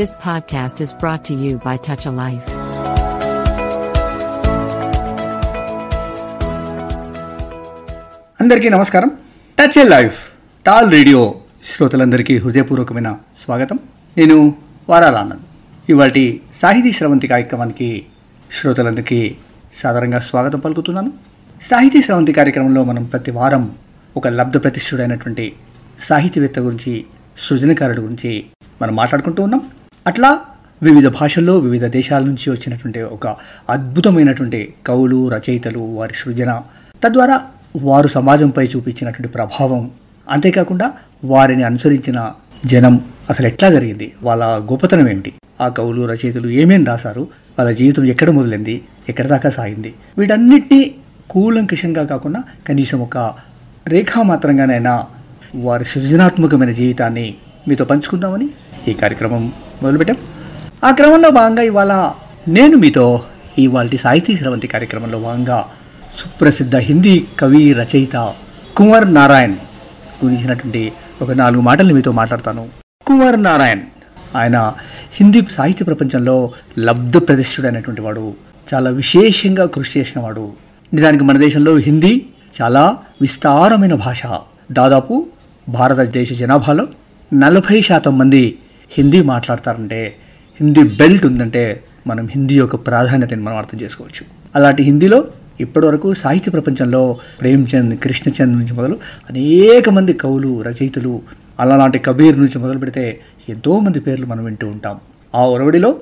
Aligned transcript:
This 0.00 0.12
podcast 0.12 0.74
is 0.74 0.90
brought 0.90 1.22
to 1.28 1.34
you 1.34 1.54
by 1.54 1.74
Touch 1.74 2.04
a 2.08 2.12
Life. 2.12 2.52
అందరికీ 8.40 8.68
నమస్కారం. 8.68 9.10
Touch 9.58 9.78
a 9.78 9.84
life 9.84 10.30
TAL 10.66 10.90
radio 10.90 11.34
శ్రోతలందరికీ 11.64 12.38
హృదయపూర్వకమైన 12.38 13.16
స్వాగతం. 13.36 13.78
నేను 14.16 14.56
వారాల 14.88 15.16
ఆనంద్ 15.16 15.42
ఇవాటి 15.88 16.40
సాహితీ 16.52 16.92
స్రవంతి 16.92 17.28
కార్యక్రమానికి 17.28 18.06
శ్రోతలందరికీ 18.52 19.36
సాధారణంగా 19.72 20.18
స్వాగతం 20.18 20.58
పలుకుతున్నాను. 20.58 21.12
సాహితీ 21.60 22.02
స్రవంతి 22.02 22.32
కార్యక్రమంలో 22.32 22.84
మనం 22.84 23.04
ప్రతి 23.04 23.30
వారం 23.30 23.72
ఒక 24.16 24.28
లబ్ధ 24.28 24.62
ప్రతిష్ఠుడైనటువంటి 24.62 25.52
సాహిత్యవేత్త 25.98 26.58
గురించి 26.58 27.04
సృజనకారుడు 27.38 28.00
గురించి 28.00 28.46
మనం 28.82 28.96
మాట్లాడుకుంటూ 28.96 29.42
ఉన్నాం. 29.42 29.70
అట్లా 30.06 30.38
వివిధ 30.82 31.06
భాషల్లో 31.06 31.58
వివిధ 31.58 31.84
దేశాల 31.84 32.22
నుంచి 32.22 32.50
వచ్చినటువంటి 32.50 33.02
ఒక 33.02 33.26
అద్భుతమైనటువంటి 33.70 34.74
కవులు 34.86 35.28
రచయితలు 35.28 35.78
వారి 35.78 36.14
సృజన 36.14 36.62
తద్వారా 37.04 37.40
వారు 37.80 38.08
సమాజంపై 38.08 38.64
చూపించినటువంటి 38.64 39.28
ప్రభావం. 39.28 39.90
అంతేకాకుండా 40.30 40.92
వారిని 41.24 41.62
అనుసరించిన 41.62 42.32
జనం 42.66 43.04
అసలు 43.30 43.46
ఎట్లా 43.46 43.70
జరిగింది? 43.70 44.12
వాళ్ళ 44.22 44.44
గొప్పతనం 44.44 45.08
ఏమిటి 45.08 45.32
ఆ 45.60 45.68
కవులు 45.68 46.06
రచయితలు 46.06 46.48
ఏమేమి 46.48 46.84
రాశారు? 46.84 47.28
వాళ్ళ 47.58 47.70
జీవితం 47.70 48.04
ఎక్కడ 48.04 48.30
మొదలైంది? 48.30 48.82
ఎక్కడ 49.08 49.26
దాకా 49.26 49.50
సాగింది? 49.50 49.94
వీటన్నిటినీ 50.18 50.94
కూలంకషంగా 51.30 52.04
కాకుండా 52.04 52.42
కనీసం 52.68 53.00
ఒక 53.00 53.34
రేఖామాత్రంగానైనా 53.88 55.04
వారి 55.54 55.84
సృజనాత్మకమైన 55.84 56.70
జీవితాన్ని 56.70 57.34
మీతో 57.68 57.84
పంచుకుందామని 57.84 58.48
ఈ 58.88 58.92
కార్యక్రమం 58.92 59.52
మొదలుపెట్టాం. 59.82 60.16
ఆ 60.84 60.90
క్రమంలో 60.90 61.30
భాగంగా 61.30 61.62
ఇవాళ 61.62 62.12
నేను 62.48 62.76
మీతో 62.76 63.22
ఇవాళ 63.58 63.88
సాహితీ 64.00 64.36
స్రవంతి 64.36 64.66
కార్యక్రమంలో 64.66 65.18
భాగంగా 65.18 65.64
సుప్రసిద్ధ 66.16 66.76
హిందీ 66.76 67.26
కవి 67.38 67.72
రచయిత 67.72 68.32
కుమార్ 68.76 69.14
నారాయణ్ 69.14 69.54
గురించినటువంటి 70.24 70.92
ఒక 71.22 71.30
నాలుగు 71.30 71.60
మాటలు 71.60 71.94
మీతో 71.94 72.12
మాట్లాడతాను. 72.12 72.68
కుమార్ 73.06 73.42
నారాయణ్ 73.42 73.80
ఆయన 74.36 74.72
హిందీ 75.12 75.42
సాహిత్య 75.50 75.84
ప్రపంచంలో 75.84 76.50
లబ్ధ 76.78 77.16
ప్రతిష్ఠుడైనటువంటి 77.16 78.00
వాడు. 78.00 78.34
చాలా 78.74 78.90
విశేషంగా 78.90 79.66
కృషి 79.66 80.00
చేసిన 80.00 80.22
వాడు. 80.22 80.52
నిజానికి 80.94 81.24
మన 81.24 81.38
దేశంలో 81.38 81.76
హిందీ 81.76 82.26
చాలా 82.62 82.96
విస్తారమైన 83.20 83.94
భాష. 83.94 84.22
దాదాపు 84.72 85.26
భారతదేశ 85.68 86.32
జనాభాలో 86.32 86.86
నలభై 87.34 87.80
శాతం 87.80 88.18
మంది 88.18 88.58
హిందీ 88.90 89.22
మాట్లాడతారంటే 89.22 90.14
హిందీ 90.60 90.82
బెల్ట్ 90.82 91.26
ఉందంటే 91.26 91.84
మనం 92.06 92.26
హిందీ 92.26 92.54
యొక్క 92.54 92.76
ప్రాధాన్యతని 92.76 93.42
మనం 93.42 93.56
అర్థం 93.56 93.78
చేసుకోవచ్చు. 93.82 94.26
అలాంటి 94.54 94.82
హిందీలో 94.82 95.24
ఇప్పటివరకు 95.60 96.14
సాహిత్య 96.14 96.50
ప్రపంచంలో 96.50 97.18
ప్రేమ్చంద్ 97.40 97.98
కృష్ణచంద్ 97.98 98.58
నుంచి 98.58 98.72
మొదలు 98.72 98.98
అనేక 99.30 99.88
మంది 99.88 100.12
కవులు 100.12 100.62
రచయితలు 100.62 101.22
అలాంటి 101.60 101.98
కబీర్ 101.98 102.40
నుంచి 102.40 102.58
మొదలు 102.58 102.78
పెడితే 102.78 103.20
ఎంతోమంది 103.48 104.00
పేర్లు 104.00 104.26
మనం 104.26 104.44
వింటూ 104.44 104.68
ఉంటాం. 104.68 105.00
ఆ 105.34 105.40
ఒరవడిలో 105.40 105.96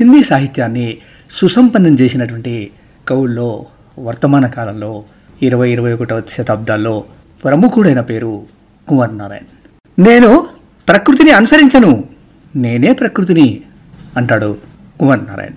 హిందీ 0.00 0.22
సాహిత్యాన్ని 0.22 0.98
సుసంపన్నం 1.30 1.94
చేసినటువంటి 1.94 2.70
కవుల్లో 3.08 3.66
వర్తమాన 3.98 4.46
కాలంలో 4.46 5.04
ఇరవై 5.42 5.70
ఇరవై 5.70 5.92
ఒకటవ 5.92 6.22
శతాబ్దాల్లో 6.28 7.04
ప్రముఖుడైన 7.44 8.00
పేరు 8.00 8.42
కుమార్ 8.88 9.18
నారాయణ్. 9.18 9.46
నేను 10.06 10.46
ప్రకృతిని 10.88 11.30
అనుసరించను. 11.30 12.04
నేనే 12.56 12.92
ప్రకృతిని 12.92 13.60
అంటాడు 14.16 14.56
కుమార్ 15.00 15.24
నారాయణ్. 15.24 15.52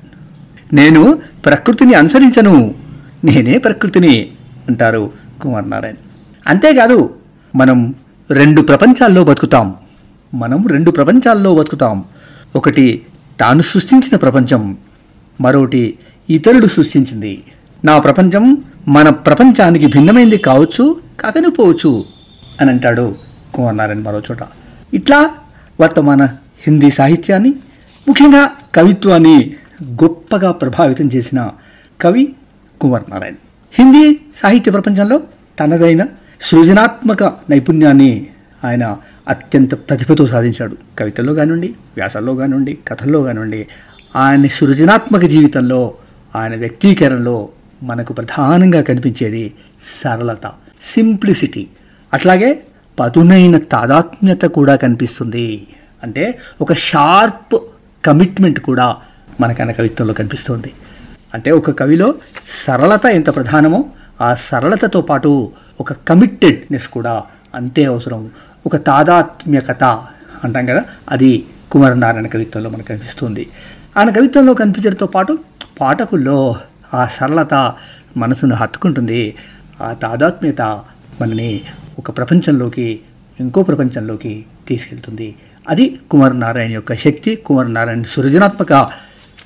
నేను 0.74 1.22
ప్రకృతిని 1.46 1.94
అనుసరించను 1.94 2.76
నేనే 3.24 3.58
ప్రకృతిని 3.58 4.32
అంటారు 4.70 5.12
కుమార్ 5.42 5.70
నారాయణ్. 5.70 5.96
అంతేకాదు 6.48 7.16
మనం 7.56 7.96
రెండు 8.32 8.62
ప్రపంచాల్లో 8.62 9.24
బతుకుతాం 9.24 9.76
మనం 10.34 10.68
రెండు 10.68 10.92
ప్రపంచాల్లో 10.92 11.56
బతుకుతాం. 11.56 12.06
ఒకటి 12.56 13.02
తాను 13.40 13.62
సృష్టించిన 13.62 14.16
ప్రపంచం 14.16 14.78
మరొకటి 15.42 15.98
ఇతరుడు 16.30 16.68
సృష్టించింది. 16.68 17.44
నా 17.86 18.00
ప్రపంచం 18.00 18.64
మన 18.88 19.10
ప్రపంచానికి 19.10 19.88
భిన్నమైంది 19.88 20.38
కావచ్చు 20.38 21.02
కాకనిపోవచ్చు 21.20 22.06
అని 22.62 22.70
అంటాడు 22.70 23.16
కుమార్ 23.54 23.78
నారాయణ్ 23.78 24.04
మరో 24.04 24.20
చోట. 24.20 24.38
ఇట్లా 24.94 25.30
వర్తమాన 25.82 26.30
హిందీ 26.64 26.92
సాహిత్యాన్ని 26.92 27.50
ముఖ్యంగా 28.08 28.50
కవిత్వాన్ని 28.76 29.54
గొప్పగా 29.84 30.52
ప్రభావితం 30.52 31.10
చేసిన 31.16 31.50
కవి 32.02 32.36
కుమార్ 32.82 33.04
నారాయణ్. 33.10 33.36
హిందీ 33.74 34.20
సాహిత్య 34.36 34.72
ప్రపంచంలో 34.72 35.22
తనదైన 35.60 36.06
సృజనాత్మక 36.42 37.24
నైపుణ్యాన్ని 37.24 38.28
ఆయన 38.64 38.98
అత్యంత 39.28 39.74
ప్రతిభతో 39.74 40.28
సాధించాడు. 40.28 40.78
కవితల్లో 41.00 41.34
కానివ్వండి 41.34 41.68
వ్యాసాల్లో 41.68 42.36
కానివ్వండి 42.36 42.78
కథల్లో 42.88 43.24
కానివ్వండి 43.24 43.68
ఆయన 44.16 44.48
సృజనాత్మక 44.48 45.26
జీవితంలో 45.26 45.94
ఆయన 46.36 46.56
వ్యక్తీకరణలో 46.56 47.50
మనకు 47.84 48.14
ప్రధానంగా 48.14 48.82
కనిపించేది 48.82 49.54
సరళత 49.84 50.52
సింప్లిసిటీ. 50.82 51.68
అట్లాగే 52.14 52.60
పదునైన 53.00 53.58
తాదాత్మ్యత 53.58 54.42
కూడా 54.42 54.76
కనిపిస్తుంది 54.76 55.68
అంటే 56.04 56.40
ఒక 56.62 56.74
షార్ప్ 56.74 57.60
కమిట్మెంట్ 58.06 58.60
కూడా 58.60 58.96
మనకు 59.42 59.62
ఆయన 59.62 59.72
కవిత్వంలో 59.72 60.14
కనిపిస్తుంది. 60.14 60.74
అంటే 61.34 61.52
ఒక 61.52 61.80
కవిలో 61.80 62.16
సరళత 62.46 63.06
ఎంత 63.06 63.36
ప్రధానమో 63.36 63.86
ఆ 64.22 64.34
సరళతతో 64.34 65.02
పాటు 65.02 65.52
ఒక 65.80 65.94
కమిటెడ్నెస్ 65.94 66.88
కూడా 66.88 67.24
అంతే 67.56 67.86
అవసరం. 67.86 68.32
ఒక 68.66 68.76
తాదాత్మ్యకత 68.76 69.84
అంటాం 70.44 70.66
కదా 70.66 70.84
అది 71.10 71.46
కుమారనారాయణ 71.72 72.28
కవిత్వంలో 72.28 72.70
మనకు 72.70 72.88
కనిపిస్తుంది. 72.88 73.50
ఆయన 73.98 74.10
కవిత్వంలో 74.10 74.54
కనిపించడంతో 74.54 75.08
పాటు 75.08 75.38
పాఠకుల్లో 75.82 76.56
ఆ 76.94 77.06
సరళత 77.06 77.74
మనసును 78.18 78.56
హత్తుకుంటుంది. 78.56 79.36
ఆ 79.82 79.94
తాదాత్మ్యత 79.94 80.62
మనని 81.22 81.62
ఒక 82.00 82.18
ప్రపంచంలోకి 82.18 83.00
ఇంకో 83.40 83.64
ప్రపంచంలోకి 83.64 84.46
తీసుకెళ్తుంది. 84.68 85.36
అది 85.70 86.00
కుమార్ 86.12 86.40
నారాయణ 86.40 86.72
యొక్క 86.72 86.94
శక్తి 86.94 87.36
కుమార్ 87.36 87.74
నారాయణ 87.74 88.02
సృజనాత్మక 88.02 88.88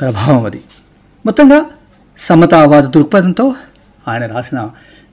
ప్రభావం 0.01 0.45
అది. 0.45 0.61
మొత్తంగా 1.25 1.65
సమతావాద 2.17 2.83
దృక్పథంతో 2.83 3.55
ఆయన 4.07 4.25
రాసిన 4.25 4.69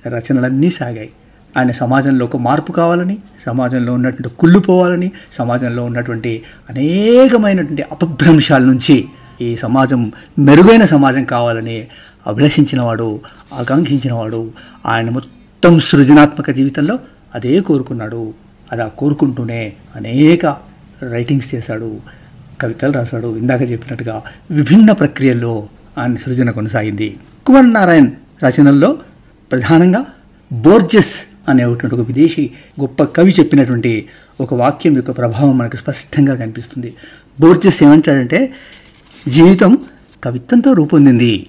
రచనలన్నీ 0.06 0.70
సాగాయి. 0.70 1.10
ఆయన 1.58 1.70
సమాజంలో 1.70 2.24
ఒక 2.24 2.36
మార్పు 2.36 2.72
కావాలని 2.72 3.18
సమాజంలో 3.46 3.92
ఉన్నటువంటి 3.92 4.36
కుళ్ళుపోవాలని 4.38 5.10
సమాజంలో 5.32 5.84
ఉన్నటువంటి 5.84 6.42
అనేకమైనటువంటి 6.70 7.82
అపభ్రంశాల 7.82 8.62
నుంచి 8.62 9.04
ఈ 9.40 9.56
సమాజం 9.56 10.12
మెరుగైన 10.38 10.84
సమాజం 10.84 11.24
కావాలని 11.24 11.86
అభిలషించినవాడు 12.26 13.20
ఆకాంక్షించినవాడు 13.54 14.52
ఆయన 14.86 15.10
మొత్తం 15.10 15.80
సృజనాత్మక 15.80 16.50
జీవితంలో 16.50 16.98
అదే 17.34 17.60
కోరుకున్నాడు. 17.60 18.34
అలా 18.72 18.86
కోరుకుంటూనే 18.86 19.72
అనేక 19.96 20.73
రైటింగ్స్ 21.10 21.54
చేశాడు 21.54 22.00
కవితలు 22.60 22.92
రాశాడు 22.92 23.38
ఇందాక 23.38 23.70
చెప్పినట్టుగా 23.70 24.22
విభిన్న 24.50 24.92
ప్రక్రియల్లో 24.92 25.68
ఆయన 25.98 26.16
సృజన 26.16 26.50
కొనసాగింది. 26.50 27.16
కుమార్ 27.46 27.72
నారాయణ్ 27.72 28.10
రచనల్లో 28.44 28.98
ప్రధానంగా 29.52 30.06
బోర్జెస్ 30.52 31.24
అనేటువంటి 31.48 31.94
ఒక 31.94 32.06
విదేశీ 32.06 32.50
గొప్ప 32.80 33.04
కవి 33.04 33.34
చెప్పినటువంటి 33.40 34.08
ఒక 34.40 34.54
వాక్యం 34.54 34.96
యొక్క 34.96 35.18
ప్రభావం 35.18 35.58
మనకు 35.58 35.76
స్పష్టంగా 35.76 36.34
కనిపిస్తుంది. 36.34 36.94
బోర్జెస్ 37.40 37.82
ఏమంటాడంటే 37.82 38.52
జీవితం 39.28 39.78
కవిత్వంతో 40.24 40.72
రూపొందింది 40.72 41.46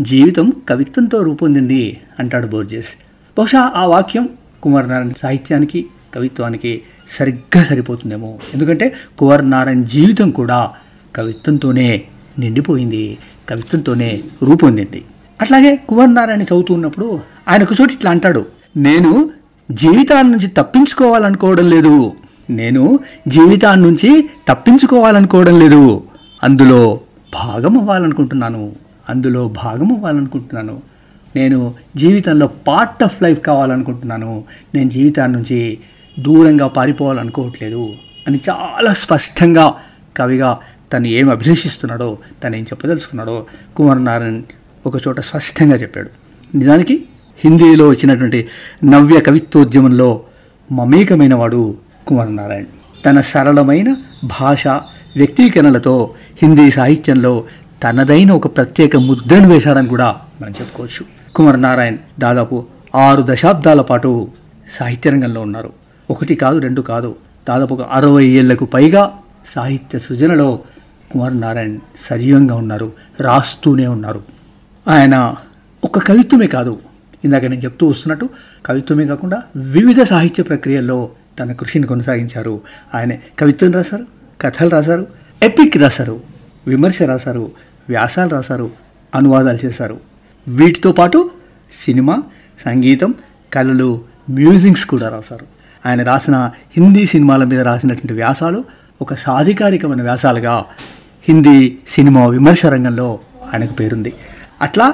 జీవితం 0.00 0.52
కవిత్వంతో 0.68 1.22
రూపొందింది 1.22 2.00
అంటాడు 2.18 2.46
బోర్జెస్. 2.46 2.94
బహుశా 3.38 3.72
ఆ 3.76 3.86
వాక్యం 3.86 4.28
కుమార్ 4.62 4.88
నారాయణ 4.88 5.12
సాహిత్యానికి 5.16 5.86
కవిత్వానికి 6.14 6.82
సరిగ్గా 7.08 7.64
సరిపోతుందేమో. 7.64 8.38
ఎందుకంటే 8.54 8.94
కుమార్ 9.18 9.50
నారాయణ 9.50 9.82
జీవితం 9.82 10.30
కూడా 10.30 10.70
కవిత్వంతోనే 11.16 12.02
నిండిపోయింది 12.38 13.18
కవిత్వంతోనే 13.48 14.20
రూపొందింది. 14.42 15.04
అట్లాగే 15.40 15.76
కుమార్ 15.76 16.14
నారాయణ 16.14 16.42
చదువుతూ 16.42 16.74
ఉన్నప్పుడు 16.74 17.20
ఆయన 17.48 17.62
ఒక 17.62 17.68
చోటు 17.80 17.92
ఇట్లా 17.92 18.10
అంటాడు 18.10 18.46
నేను 18.76 19.30
జీవితాన్ని 19.70 20.32
నుంచి 20.32 20.48
తప్పించుకోవాలనుకోవడం 20.48 21.70
లేదు. 21.70 22.12
నేను 22.50 22.98
జీవితాన్ని 23.28 23.86
నుంచి 23.86 24.30
తప్పించుకోవాలనుకోవడం 24.48 25.60
లేదు. 25.60 26.04
అందులో 26.42 27.00
భాగం 27.34 27.78
అవ్వాలనుకుంటున్నాను. 27.78 28.72
అందులో 29.08 29.48
భాగం 29.48 29.92
అవ్వాలనుకుంటున్నాను. 29.92 30.82
నేను 31.36 31.74
జీవితంలో 31.96 32.46
పార్ట్ 32.46 33.02
ఆఫ్ 33.02 33.22
లైఫ్ 33.22 33.40
కావాలనుకుంటున్నాను. 33.40 34.44
నేను 34.74 34.90
జీవితాన్ని 34.90 35.38
నుంచి 35.38 35.78
దూరంగా 36.18 36.66
పారిపోవాలనుకోవట్లేదు 36.66 37.88
అని 38.28 38.40
చాలా 38.50 38.92
స్పష్టంగా 38.92 39.74
కవిగా 40.16 40.58
తను 40.92 41.06
ఏం 41.06 41.30
అభిలషిస్తున్నాడో 41.30 42.18
తను 42.44 42.56
ఏం 42.56 42.62
చెప్పదలుచుకున్నాడో 42.62 43.46
కుమారనారాయణ్ 43.76 44.42
ఒకచోట 44.86 45.20
స్పష్టంగా 45.20 45.74
చెప్పాడు. 45.74 46.10
నిజానికి 46.56 47.04
హిందీలో 47.44 47.88
వచ్చినటువంటి 47.88 48.48
నవ్య 48.84 49.20
కవిత్వోద్యమంలో 49.20 50.20
మమేకమైన 50.72 51.34
వాడు 51.34 51.76
కుమారనారాయణ్ 52.06 52.66
తన 53.06 53.20
సరళమైన 53.20 53.96
భాష 54.40 54.66
వ్యక్తీకరణలతో 55.16 56.14
హిందీ 56.42 56.70
సాహిత్యంలో 56.70 57.44
తనదైన 57.82 58.32
ఒక 58.32 58.56
ప్రత్యేక 58.56 58.96
ముద్రను 58.96 59.48
వేశాడని 59.48 59.88
కూడా 59.88 60.16
మనం 60.42 60.52
చెప్పుకోవచ్చు. 60.60 61.32
కుమార్ 61.34 61.62
నారాయణ్ 61.62 61.98
దాదాపు 62.18 62.64
ఆరు 62.94 63.24
దశాబ్దాల 63.26 63.80
పాటు 63.80 64.28
సాహిత్య 64.70 65.10
రంగంలో 65.10 65.40
ఉన్నారు. 65.40 65.81
ఒకటి 66.10 66.34
కాదు 66.34 66.58
రెండు 66.58 66.80
కాదు. 66.80 67.16
దాదాపు 67.48 67.74
ఒక 67.74 67.80
అరవై 67.80 68.24
ఏళ్ళకు 68.24 68.64
పైగా 68.64 69.18
సాహిత్య 69.46 69.98
సృజనలో 69.98 70.58
కుమార్ 71.12 71.40
నారాయణ్ 71.40 71.78
సజీవంగా 71.96 72.54
ఉన్నారు 72.54 72.92
రాస్తూనే 73.20 73.86
ఉన్నారు. 73.86 74.22
ఆయన 74.88 75.34
ఒక 75.84 75.98
కవిత్వమే 75.98 76.46
కాదు. 76.46 76.78
ఇందాక 77.24 77.42
నేను 77.42 77.60
చెప్తూ 77.60 77.86
వస్తున్నట్టు 77.86 78.28
కవిత్వమే 78.66 79.06
కాకుండా 79.06 79.42
వివిధ 79.56 80.02
సాహిత్య 80.02 80.42
ప్రక్రియల్లో 80.42 81.10
తన 81.38 81.52
కృషిని 81.52 81.86
కొనసాగించారు. 81.86 82.60
ఆయన 82.94 83.12
కవిత్వం 83.38 83.72
రాశారు 83.72 84.04
కథలు 84.40 84.68
రాశారు 84.68 85.06
ఎపిక్ 85.42 85.76
రాశారు 85.76 86.20
విమర్శ 86.66 87.02
రాశారు 87.02 87.50
వ్యాసాలు 87.88 88.30
రాశారు 88.30 88.70
అనువాదాలు 89.14 89.58
చేశారు. 89.64 90.00
వీటితో 90.48 90.92
పాటు 90.92 91.30
సినిమా 91.72 92.22
సంగీతం 92.64 93.14
కళలు 93.52 94.00
మ్యూజిక్స్ 94.30 94.86
కూడా 94.86 95.08
రాశారు. 95.08 95.46
ఆయన 95.86 96.02
రాసిన 96.02 96.50
హిందీ 96.76 97.06
సినిమాల 97.06 97.44
మీద 97.44 97.60
రాసినటువంటి 97.60 98.12
వ్యాసాలు 98.12 98.64
ఒక 99.02 99.14
సాధికారికమైన 99.14 100.02
వ్యాసాలుగా 100.02 100.64
హిందీ 101.28 101.76
సినిమా 101.88 102.26
విమర్శ 102.26 102.66
రంగంలో 102.66 103.18
ఆయనకు 103.54 103.72
పేరుంది. 103.72 104.12
అట్లా 104.62 104.92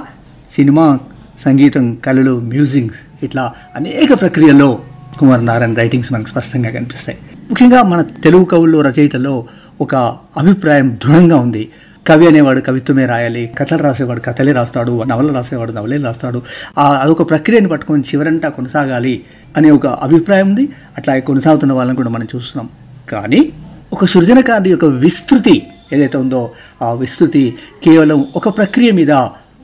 సినిమా 0.51 0.99
సంగీతం 1.39 1.95
కళలు 1.95 2.41
మ్యూజిక్ 2.41 2.93
ఇట్లా 3.23 3.53
అనేక 3.77 4.21
ప్రక్రియల్లో 4.21 4.79
కుమార్ 5.19 5.47
నారాయణ 5.47 5.75
రైటింగ్స్ 5.75 6.13
మనకు 6.13 6.29
స్పష్టంగా 6.29 6.71
కనిపిస్తాయి. 6.71 7.19
ముఖ్యంగా 7.51 7.83
మన 7.83 8.01
తెలుగు 8.03 8.45
కవుల్లో 8.45 8.81
రచయితల్లో 8.81 9.47
ఒక 9.81 9.95
అభిప్రాయం 10.37 10.99
దృఢంగా 11.05 11.37
ఉంది. 11.37 11.71
కవి 12.07 12.27
అనేవాడు 12.27 12.61
కవిత్వమే 12.61 13.07
రాయాలి 13.07 13.51
కథలు 13.59 13.83
రాసేవాడు 13.83 14.21
కథలే 14.21 14.53
రాస్తాడు 14.53 15.03
నవలలు 15.03 15.33
రాసేవాడు 15.33 15.73
నవలే 15.73 15.97
రాస్తాడు. 15.97 16.43
ఆ 16.79 16.93
అదొక 16.93 17.31
ప్రక్రియను 17.31 17.69
పట్టుకొని 17.69 18.03
చివరంతా 18.03 18.49
కొనసాగాలి 18.49 19.25
అనే 19.57 19.71
ఒక 19.71 19.87
అభిప్రాయం 19.87 20.49
ఉంది. 20.49 20.69
అట్లా 20.99 21.19
కొనసాగుతున్న 21.19 21.73
వాళ్ళని 21.73 21.97
కూడా 21.97 22.09
మనం 22.09 22.27
చూస్తున్నాం. 22.37 22.69
కానీ 23.13 23.53
ఒక 23.93 24.05
సృజనకారుడి 24.05 24.71
యొక్క 24.71 24.85
విస్తృతి 24.85 25.67
ఏదైతే 25.93 26.19
ఉందో 26.19 26.51
ఆ 26.83 26.93
విస్తృతి 26.93 27.55
కేవలం 27.85 28.27
ఒక 28.37 28.57
ప్రక్రియ 28.57 28.91
మీద 28.91 29.13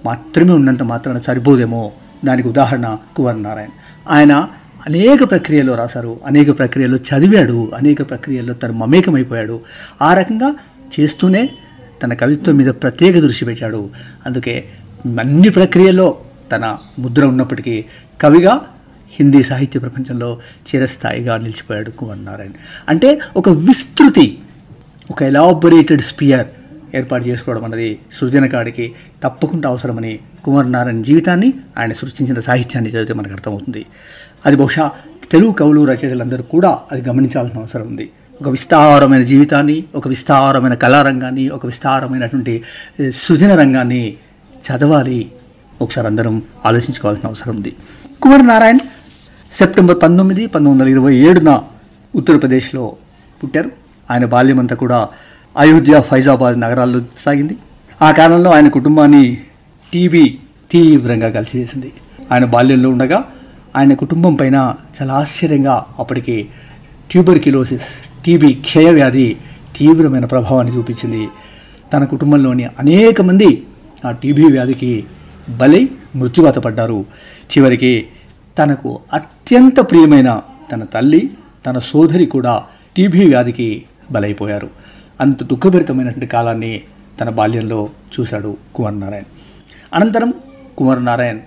మాత్రమే 0.04 0.52
ఉన్నంత 0.52 0.82
మాత్రాన 0.82 1.18
సరిపోదేమో. 1.18 1.92
దానికి 2.24 2.48
ఉదాహరణ 2.48 2.96
కుమార్ 3.16 3.42
నారాయణ్. 3.42 3.70
ఆయన 4.10 4.32
అనేక 4.86 5.30
ప్రక్రియలో 5.30 5.74
రాశారు 5.74 6.20
అనేక 6.26 6.58
ప్రక్రియలో 6.58 6.96
చదివాడు 6.96 7.70
అనేక 7.74 8.10
ప్రక్రియల్లో 8.10 8.54
తను 8.54 8.72
మమేకమైపోయాడు. 8.72 9.60
ఆ 10.02 10.14
రకంగా 10.14 10.54
చేస్తూనే 11.00 11.50
తన 12.02 12.14
కవిత్వం 12.14 12.56
మీద 12.56 12.66
ప్రత్యేక 12.66 13.18
దృష్టి 13.18 13.44
పెట్టాడు. 13.44 13.90
అందుకే 14.26 14.64
అన్ని 15.20 15.48
ప్రక్రియల్లో 15.48 16.18
తన 16.52 16.76
ముద్ర 16.98 17.26
ఉన్నప్పటికీ 17.26 17.84
కవిగా 18.20 18.60
హిందీ 19.12 19.42
సాహిత్య 19.42 19.80
ప్రపంచంలో 19.80 20.40
చిరస్థాయిగా 20.74 21.36
నిలిచిపోయాడు 21.36 21.90
కుమార్ 21.90 22.24
నారాయణ్. 22.24 22.52
అంటే 22.88 23.20
ఒక 23.36 23.48
విస్తృతి 23.48 24.38
ఒక 25.10 25.22
ఎలాబొరేటెడ్ 25.22 26.02
స్పియర్ 26.02 26.46
ఏర్పాటు 26.96 27.28
చేసుకోవడం 27.28 27.64
అన్నది 27.64 27.98
సృజనకాడికి 28.12 28.92
తప్పకుండా 29.22 29.68
అవసరమని 29.68 30.18
కుమార్ 30.44 30.72
నారాయణ 30.72 31.02
జీవితాన్ని 31.02 31.54
ఆయన 31.78 31.92
సృష్టించిన 31.92 32.40
సాహిత్యాన్ని 32.40 32.90
చదివితే 32.90 33.12
మనకు 33.12 33.32
అర్థమవుతుంది. 33.32 33.86
అది 34.46 34.56
బహుశా 34.56 34.90
తెలుగు 35.30 35.52
కవులు 35.52 35.84
రచయితలందరూ 35.84 36.42
కూడా 36.42 36.78
అది 36.92 37.08
గమనించాల్సిన 37.08 37.60
అవసరం 37.60 37.86
ఉంది. 37.86 38.10
ఒక 38.40 38.48
విస్తారమైన 38.48 39.22
జీవితాన్ని 39.22 39.84
ఒక 39.94 40.08
విస్తారమైన 40.08 40.74
కళారంగాన్ని 40.74 41.48
ఒక 41.48 41.66
విస్తారమైనటువంటి 41.66 42.62
సృజన 43.10 43.54
రంగాన్ని 43.54 44.16
చదవాలి. 44.66 45.30
ఒకసారి 45.82 46.06
అందరం 46.06 46.42
ఆలోచించుకోవాల్సిన 46.66 47.28
అవసరం 47.28 47.56
ఉంది. 47.56 47.72
కుమార్ 48.22 48.46
నారాయణ్ 48.46 48.78
సెప్టెంబర్ 49.52 49.98
పంతొమ్మిది 50.02 50.46
పంతొమ్మిది 50.46 50.74
వందల 50.74 50.88
ఇరవై 50.88 51.14
ఏడున 51.16 51.62
ఉత్తరప్రదేశ్లో 52.14 52.96
పుట్టారు. 53.42 53.70
ఆయన 54.10 54.24
బాల్యమంతా 54.24 54.76
కూడా 54.76 55.08
అయోధ్య 55.58 56.00
ఫైజాబాద్ 56.00 56.60
నగరాల్లో 56.60 57.00
సాగింది. 57.16 57.56
ఆ 58.02 58.10
కాలంలో 58.10 58.50
ఆయన 58.50 58.68
కుటుంబాన్ని 58.68 59.38
టీబీ 59.92 60.38
తీవ్రంగా 60.70 61.30
కలిసివేసింది. 61.30 61.92
ఆయన 62.32 62.44
బాల్యంలో 62.44 62.90
ఉండగా 62.90 63.24
ఆయన 63.76 63.94
కుటుంబం 63.94 64.34
పైన 64.34 64.74
చాలా 65.00 65.14
ఆశ్చర్యంగా 65.14 65.84
అప్పటికి 65.98 66.48
ట్యూబర్కిలోసిస్ 67.10 68.00
టీబీ 68.24 68.52
క్షయవ్యాధి 68.52 69.36
తీవ్రమైన 69.76 70.24
ప్రభావాన్ని 70.24 70.76
చూపించింది. 70.76 71.28
తన 71.92 72.04
కుటుంబంలోని 72.04 72.64
అనేక 72.64 73.20
మంది 73.20 73.66
ఆ 74.06 74.10
టీబీ 74.10 74.44
వ్యాధికి 74.44 75.04
బలై 75.48 75.88
మృత్యువాత 76.16 76.58
పడ్డారు. 76.58 77.06
చివరికి 77.58 78.06
తనకు 78.58 79.00
అత్యంత 79.12 79.80
ప్రియమైన 79.80 80.42
తన 80.72 80.84
తల్లి 80.84 81.30
తన 81.66 81.78
సోదరి 81.78 82.26
కూడా 82.26 82.62
టీబీ 82.96 83.24
వ్యాధికి 83.24 83.84
బలైపోయారు. 84.10 84.70
అంత 85.20 85.42
దుఃఖభరితమైనటువంటి 85.42 86.26
కాలాన్ని 86.26 86.82
తన 87.20 87.28
బాల్యంలో 87.30 87.88
చూశాడు 88.20 88.56
కుమార్ 88.74 89.00
నారాయణ్. 89.00 89.24
అనంతరం 89.94 90.32
కుమార్ 90.78 91.04
నారాయణ్ 91.04 91.40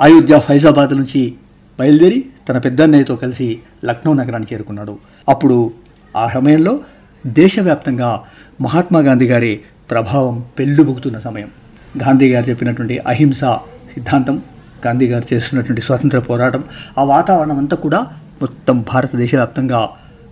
అయోధ్య 0.00 0.40
ఫైజాబాద్ 0.40 0.94
నుంచి 0.94 1.34
బయలుదేరి 1.78 2.24
తన 2.48 2.58
పెద్దన్నయ్యతో 2.58 3.16
కలిసి 3.16 3.58
లక్నో 3.84 4.12
నగరాన్ని 4.12 4.54
చేరుకున్నాడు. 4.54 4.98
అప్పుడు 5.28 5.70
ఆ 6.16 6.28
సమయంలో 6.28 6.80
దేశవ్యాప్తంగా 7.26 8.22
మహాత్మా 8.60 9.00
గాంధీ 9.00 9.26
గారి 9.26 9.60
ప్రభావం 9.90 10.44
పెళ్ళుబుకుతున్న 10.58 11.18
సమయం. 11.18 11.48
గాంధీ 12.02 12.32
గారు 12.32 12.50
చెప్పినటువంటి 12.50 12.98
అహింస 12.98 13.40
సిద్ధాంతం 13.94 14.42
గాంధీ 14.86 15.08
గారు 15.08 15.34
చేస్తున్నటువంటి 15.34 15.82
స్వాతంత్ర 15.82 16.18
పోరాటం 16.18 16.64
ఆ 16.98 17.04
వాతావరణం 17.04 17.58
అంతా 17.58 17.76
కూడా 17.76 18.06
మొత్తం 18.40 18.82
భారతదేశ 18.82 19.34
వ్యాప్తంగా 19.34 19.88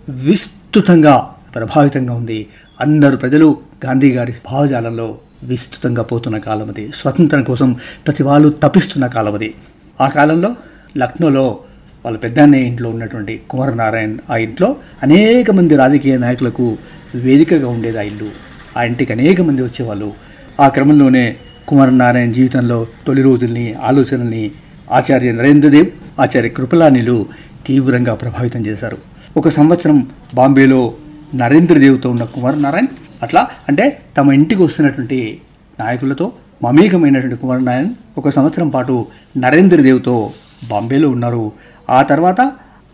విస్తృతంగా 0.09 1.29
ప్రభావితంగా 1.55 2.13
ఉంది. 2.13 2.47
అందరు 2.81 3.17
ప్రజలు 3.17 3.57
గాంధీ 3.85 4.11
గారి 4.11 4.33
భావజాలంలో 4.51 5.17
విస్తృతంగా 5.43 6.03
పోతున్న 6.03 6.37
కాలం 6.37 6.69
అది. 6.69 6.91
స్వతంత్రం 6.91 7.43
కోసం 7.43 7.75
ప్రతి 8.07 8.23
వాళ్ళు 8.23 8.49
తపిస్తున్న 8.49 9.07
కాలం 9.07 9.33
అది. 9.33 9.53
ఆ 10.01 10.07
కాలంలో 10.07 10.55
లక్నోలో 10.97 11.59
వాళ్ళ 12.07 12.17
పెద్దన్నయ్య 12.17 12.65
ఇంట్లో 12.65 12.89
ఉన్నటువంటి 12.89 13.41
కుమార 13.49 13.73
నారాయణ్ 13.73 14.17
ఆ 14.29 14.37
ఇంట్లో 14.37 14.75
అనేక 15.03 15.51
మంది 15.51 15.75
రాజకీయ 15.75 16.17
నాయకులకు 16.17 16.77
వేదికగా 17.15 17.67
ఉండేది 17.69 17.97
ఆ 17.97 18.01
ఇల్లు. 18.01 18.29
ఆ 18.77 18.83
ఇంటికి 18.83 19.11
అనేక 19.13 19.41
మంది 19.41 19.61
వచ్చేవాళ్ళు. 19.61 20.13
ఆ 20.59 20.67
క్రమంలోనే 20.67 21.35
కుమార 21.67 21.89
నారాయణ 21.89 22.31
జీవితంలో 22.31 22.87
తొలి 23.07 23.21
రోజుల్ని 23.21 23.73
ఆలోచనల్ని 23.73 24.51
ఆచార్య 24.91 25.31
నరేంద్రదేవ్ 25.31 25.87
ఆచార్య 26.19 26.49
కృపలానిలు 26.49 27.25
తీవ్రంగా 27.65 28.15
ప్రభావితం 28.15 28.61
చేశారు. 28.65 28.97
ఒక 29.37 29.49
సంవత్సరం 29.49 29.97
బాంబేలో 30.35 30.93
నరేంద్రదేవ్తో 31.35 32.09
ఉన్న 32.09 32.23
కుమారనారాయణ్ 32.23 32.87
అట్లా 33.23 33.47
అంటే 33.69 33.85
తమ 34.17 34.33
ఇంటికి 34.33 34.61
వస్తున్నటువంటి 34.61 35.39
నాయకులతో 35.79 36.31
మమేకమైనటువంటి 36.63 37.35
కుమారనారాయణ్ 37.35 37.89
ఒక 38.17 38.29
సంవత్సరం 38.29 38.69
పాటు 38.69 39.05
నరేంద్రదేవ్తో 39.37 40.31
బాంబేలో 40.69 41.09
ఉన్నారు. 41.09 41.51
ఆ 41.89 42.01
తర్వాత 42.01 42.41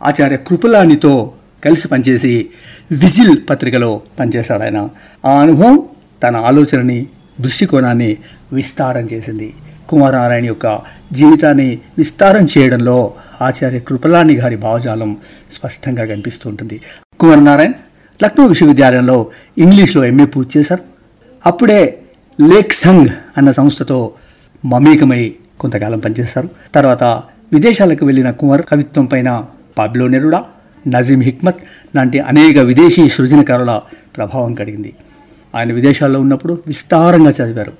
ఆచార్య 0.03 0.38
కృపలానితో 0.38 1.31
కలిసి 1.65 1.88
పనిచేసి 1.88 2.50
విజిల్ 2.91 3.38
పత్రికలో 3.50 4.01
పనిచేశాడు 4.19 4.63
ఆయన 4.63 4.89
ఆ 5.25 5.31
అనుభవం 5.39 5.79
తన 6.23 6.35
ఆలోచనని 6.35 7.07
దృష్టికోణాన్ని 7.39 8.17
విస్తారం 8.53 9.05
చేసింది. 9.05 9.53
కుమారనారాయణ 9.89 10.45
యొక్క 10.45 10.81
జీవితాన్ని 11.12 11.79
విస్తారం 11.97 12.47
చేయడంలో 12.57 13.13
ఆచార్య 13.41 13.79
కృపలాని 13.79 14.33
గారి 14.33 14.55
భావజాలం 14.55 15.17
స్పష్టంగా 15.51 16.05
కనిపిస్తూ 16.05 16.50
ఉంటుంది. 16.50 16.81
కుమారనారాయణ్ 17.19 17.73
లక్నో 18.23 18.45
విశ్వవిద్యాలయంలో 18.45 19.27
ఇంగ్లీష్లో 19.57 20.05
ఎంఏ 20.05 20.25
పూర్తి 20.25 20.59
చేశారు. 20.59 20.81
అప్పుడే 21.45 22.00
లేక్ 22.41 22.73
సంఘ్ 22.73 23.09
అన్న 23.38 23.51
సంస్థతో 23.51 24.12
మమేకమై 24.65 25.33
కొంతకాలం 25.59 26.00
పనిచేస్తారు 26.00 26.50
తర్వాత 26.75 27.03
విదేశాలకు 27.53 28.05
వెళ్ళిన 28.05 28.31
కుమార్ 28.31 28.62
కవిత్వం 28.62 29.05
పైన 29.05 29.45
పాబ్లో 29.77 30.07
నెరుడా 30.07 30.43
నజీం 30.88 31.22
హిక్మత్ 31.22 31.55
లాంటి 31.95 32.19
అనేక 32.19 32.57
విదేశీ 32.57 33.07
సృజనకారుల 33.07 33.81
ప్రభావం 34.17 34.53
కలిగింది 34.53 34.93
ఆయన 35.55 35.74
విదేశాల్లో 35.74 36.22
ఉన్నప్పుడు 36.22 36.62
విస్తారంగా 36.67 37.29
చదివారు. 37.29 37.74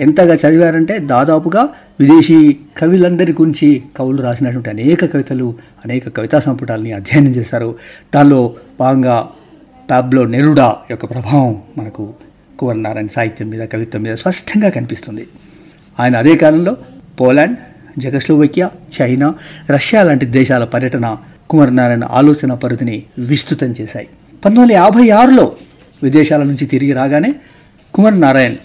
ఎంతగా 0.00 0.34
చదివారంటే 0.34 0.98
దాదాపుగా 0.98 1.68
విదేశీ 2.00 2.56
కవులందరి 2.78 3.32
గురించి 3.32 3.82
కవులు 3.96 4.22
రాసినటువంటి 4.22 4.70
అనేక 4.70 5.12
కవితలు 5.12 5.54
అనేక 5.84 6.16
కవితా 6.16 6.40
సంపుటాలని 6.40 6.92
అధ్యయనం 6.92 7.28
చేశారు. 7.28 7.78
దానిలో 8.14 8.54
భాగంగా 8.80 9.28
పాబ్లో 9.90 10.24
నెరుడా 10.24 10.76
యొక్క 10.90 11.04
ప్రభావం 11.04 11.62
మనకు 11.78 12.12
కువర్ 12.58 12.82
నారాయణ 12.82 13.06
సాహిత్యం 13.06 13.48
మీద 13.48 13.68
కవిత్వం 13.68 14.02
మీద 14.02 14.14
స్పష్టంగా 14.14 14.68
కనిపిస్తుంది. 14.68 15.26
ఆయన 16.00 16.16
అదే 16.16 16.36
కాలంలో 16.36 16.76
పోలాండ్ 17.20 17.56
జగస్లోవకియా 17.98 18.70
చైనా 19.00 19.34
రష్యా 19.70 20.02
లాంటి 20.02 20.26
దేశాల 20.26 20.64
పర్యటన 20.64 21.16
కుమారనారాయణ 21.50 22.04
ఆలోచన 22.04 22.54
పరిధిని 22.54 23.02
విస్తృతం 23.18 23.74
చేశాయి. 23.80 24.06
పంతొమ్మిది 24.06 24.60
వందల 24.60 24.72
యాభై 24.72 25.10
ఆరులో 25.10 25.52
విదేశాల 26.02 26.42
నుంచి 26.42 26.66
తిరిగి 26.66 26.92
రాగానే 26.92 27.34
కుమార్ 27.94 28.20
నారాయణ్ 28.20 28.56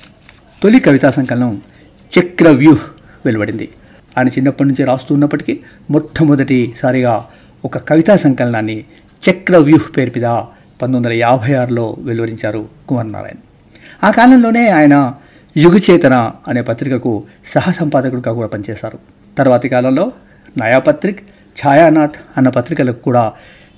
తొలి 0.63 0.79
కవితా 0.79 1.09
సంకలనం 1.09 1.61
చక్రవ్యూహ్ 2.19 2.79
వెలువడింది. 3.25 3.69
ఆయన 4.17 4.27
చిన్నప్పటి 4.27 4.69
నుంచి 4.69 4.85
రాస్తూ 4.85 5.13
ఉన్నప్పటికీ 5.13 5.59
మొట్టమొదటిసారిగా 5.89 7.25
ఒక 7.65 7.77
కవితా 7.77 8.15
సంకలనాన్ని 8.15 8.85
చక్రవ్యూహ్ 9.29 9.97
పేరు 9.97 10.11
మీద 10.15 10.25
పంతొమ్మిది 10.25 11.07
వందల 11.07 11.13
యాభై 11.13 11.53
ఆరులో 11.53 11.95
వెలువరించారు 11.99 12.69
కుమార్ 12.87 13.11
నారాయణ్ 13.11 13.37
ఆ 14.03 14.11
కాలంలోనే 14.11 14.67
ఆయన 14.67 15.13
యుగచేతన 15.57 16.31
అనే 16.47 16.61
పత్రికకు 16.61 17.23
సహ 17.45 17.71
సంపాదకుడిగా 17.71 18.33
కూడా 18.33 18.47
పనిచేశారు. 18.47 18.99
తర్వాతి 19.37 19.69
కాలంలో 19.69 20.11
నయాపత్రిక్ 20.57 21.19
ఛాయానాథ్ 21.59 22.11
అన్న 22.37 22.49
పత్రికలకు 22.49 23.01
కూడా 23.01 23.33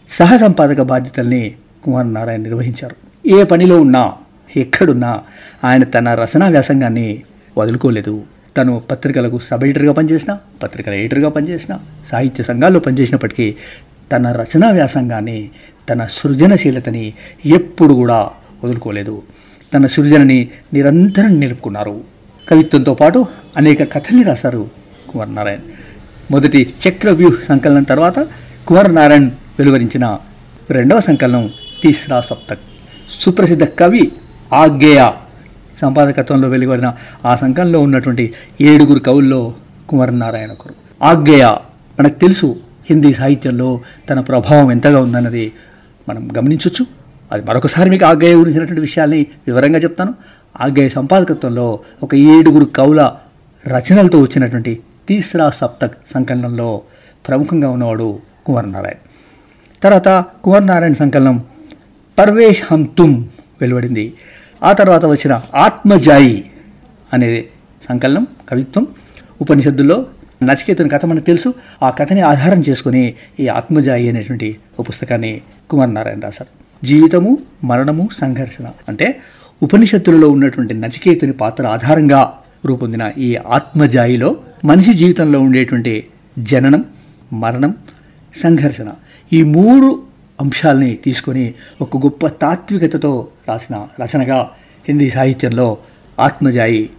సహ 0.07 0.35
సంపాదక 0.35 0.81
బాధ్యతల్ని 0.81 1.55
కుమార్ 1.83 2.13
నారాయణ 2.13 2.39
నిర్వహించారు. 2.39 2.95
ఏ 3.27 3.43
పనిలో 3.43 3.81
ఉన్నా 3.81 4.13
ఎక్కడున్నా 4.55 5.21
ఆయన 5.63 5.83
తన 5.83 6.13
రచనా 6.13 6.47
వ్యాసంగాన్ని 6.47 7.23
వదులుకోలేదు. 7.57 8.23
తను 8.57 8.79
పత్రికలకు 8.79 9.39
సబ్ 9.39 9.63
ఎడిటర్గా 9.63 9.93
పనిచేసిన 9.93 10.37
పత్రికల 10.63 10.93
ఎడిటర్గా 10.93 11.29
పనిచేసిన 11.29 11.79
సాహిత్య 12.05 12.43
సంఘాల్లో 12.43 12.79
పనిచేసినప్పటికీ 12.79 13.55
తన 14.11 14.31
రచనా 14.31 14.69
వ్యాసంగాన్ని 14.69 15.49
తన 15.89 16.05
సృజనశీలతని 16.05 17.13
ఎప్పుడు 17.45 17.93
కూడా 17.93 18.29
వదులుకోలేదు. 18.63 19.23
తన 19.73 19.85
సృజనని 19.85 20.49
నిరంతరం 20.73 21.39
నిలుపుకున్నారు. 21.39 22.01
కవిత్వంతో 22.49 22.93
పాటు 22.93 23.25
అనేక 23.57 23.93
కథల్ని 23.93 24.23
రాశారు 24.23 24.80
కుమార్ 25.11 25.35
నారాయణ్ 25.35 25.61
మొదటి 26.31 26.73
చక్రవ్యూహ్ 26.87 27.37
సంకలనం 27.45 27.83
తర్వాత 27.83 28.19
కుమార్ 28.67 28.95
నారాయణ్ 28.95 29.31
వెలువరించిన 29.59 30.17
రెండవ 30.69 30.99
సంకలనం 30.99 31.49
తీస్రా 31.83 32.21
సప్తక్. 32.21 32.59
సుప్రసిద్ధ 33.21 33.63
కవి 33.63 34.11
ఆగ్నేయ 34.53 35.11
సంపాదకత్వంలో 35.77 36.47
వెలువడిన 36.49 36.93
ఆ 37.25 37.35
సంకలనంలో 37.35 37.79
ఉన్నటువంటి 37.79 38.33
ఏడుగురు 38.61 38.99
కవుల్లో 38.99 39.53
కుమార్ 39.89 40.19
నారాయణ 40.19 40.51
ఒకరు. 40.51 40.75
ఆగ్నేయ 41.03 41.45
మనకు 41.99 42.19
తెలుసు 42.19 42.55
హిందీ 42.89 43.13
సాహిత్యంలో 43.13 43.81
తన 44.09 44.19
ప్రభావం 44.19 44.71
ఎంతగా 44.71 44.99
ఉందన్నది 45.01 45.53
మనం 46.09 46.29
గమనించవచ్చు 46.37 46.85
అది 47.31 47.45
మరొకసారి 47.45 47.89
మీకు 47.89 48.05
ఆగ్నేయ 48.05 48.33
గురించినటువంటి 48.33 48.81
విషయాల్ని 48.81 49.25
వివరంగా 49.47 49.79
చెప్తాను. 49.79 50.13
ఆగ్నేయ 50.61 50.89
సంపాదకత్వంలో 50.89 51.79
ఒక 52.03 52.15
ఏడుగురు 52.15 52.65
కవుల 52.65 53.11
రచనలతో 53.67 54.19
వచ్చినటువంటి 54.21 54.79
తీస్రా 55.07 55.49
సప్తక్ 55.49 55.97
సంకలనంలో 56.07 56.81
ప్రముఖంగా 57.27 57.69
ఉన్నవాడు 57.69 58.19
కుమార్ 58.45 58.71
నారాయణ్ 58.71 59.01
తర్వాత 59.83 60.25
కుమార్ 60.43 60.67
నారాయణ 60.67 60.93
సంకలనం 60.93 61.43
పర్వేష్ 62.19 62.63
హమ్ 62.71 62.87
తుమ్ 62.97 63.25
వెలువడింది. 63.61 64.13
ఆ 64.63 64.71
తర్వాత 64.71 65.05
వచ్చిన 65.05 65.41
ఆత్మజాయి 65.55 66.51
అనే 67.13 67.45
సంకలనం 67.89 68.27
కవిత్వం 68.49 68.87
ఉపనిషత్తుల్లో 69.41 70.05
నచికేతుని 70.43 70.89
కథ 70.89 71.05
మనకు 71.05 71.23
తెలుసు. 71.23 71.53
ఆ 71.83 71.89
కథని 71.89 72.21
ఆధారం 72.21 72.63
చేసుకుని 72.69 73.13
ఈ 73.39 73.47
ఆత్మజాయి 73.47 74.09
అనేటువంటి 74.09 74.57
ఒక 74.79 74.89
పుస్తకాన్ని 74.89 75.41
కుమార్ 75.69 75.93
నారాయణ 75.93 76.19
రాశారు. 76.19 76.85
జీవితము 76.85 77.37
మరణము 77.63 78.09
సంఘర్షణ 78.13 78.65
అంటే 78.87 79.19
ఉపనిషత్తులలో 79.63 80.29
ఉన్నటువంటి 80.29 80.73
నచికేతుని 80.73 81.33
పాత్ర 81.33 81.67
ఆధారంగా 81.67 82.33
రూపొందిన 82.65 83.11
ఈ 83.17 83.35
ఆత్మజాయిలో 83.35 84.35
మనిషి 84.65 84.93
జీవితంలో 84.93 85.39
ఉండేటువంటి 85.39 86.07
జననం 86.39 86.85
మరణం 87.33 87.75
సంఘర్షణ 88.35 88.89
ఈ 89.33 89.43
మూడు 89.43 90.03
అంశాలని 90.41 90.95
తీసుకొని 90.95 91.53
ఒక 91.81 91.97
గొప్ప 91.97 92.27
తాత్వికతతో 92.27 93.27
రాసిన 93.47 93.87
రచనగా 94.01 94.49
హిందీ 94.87 95.09
సాహిత్యంలో 95.09 95.77
ఆత్మజాయి 96.19 96.89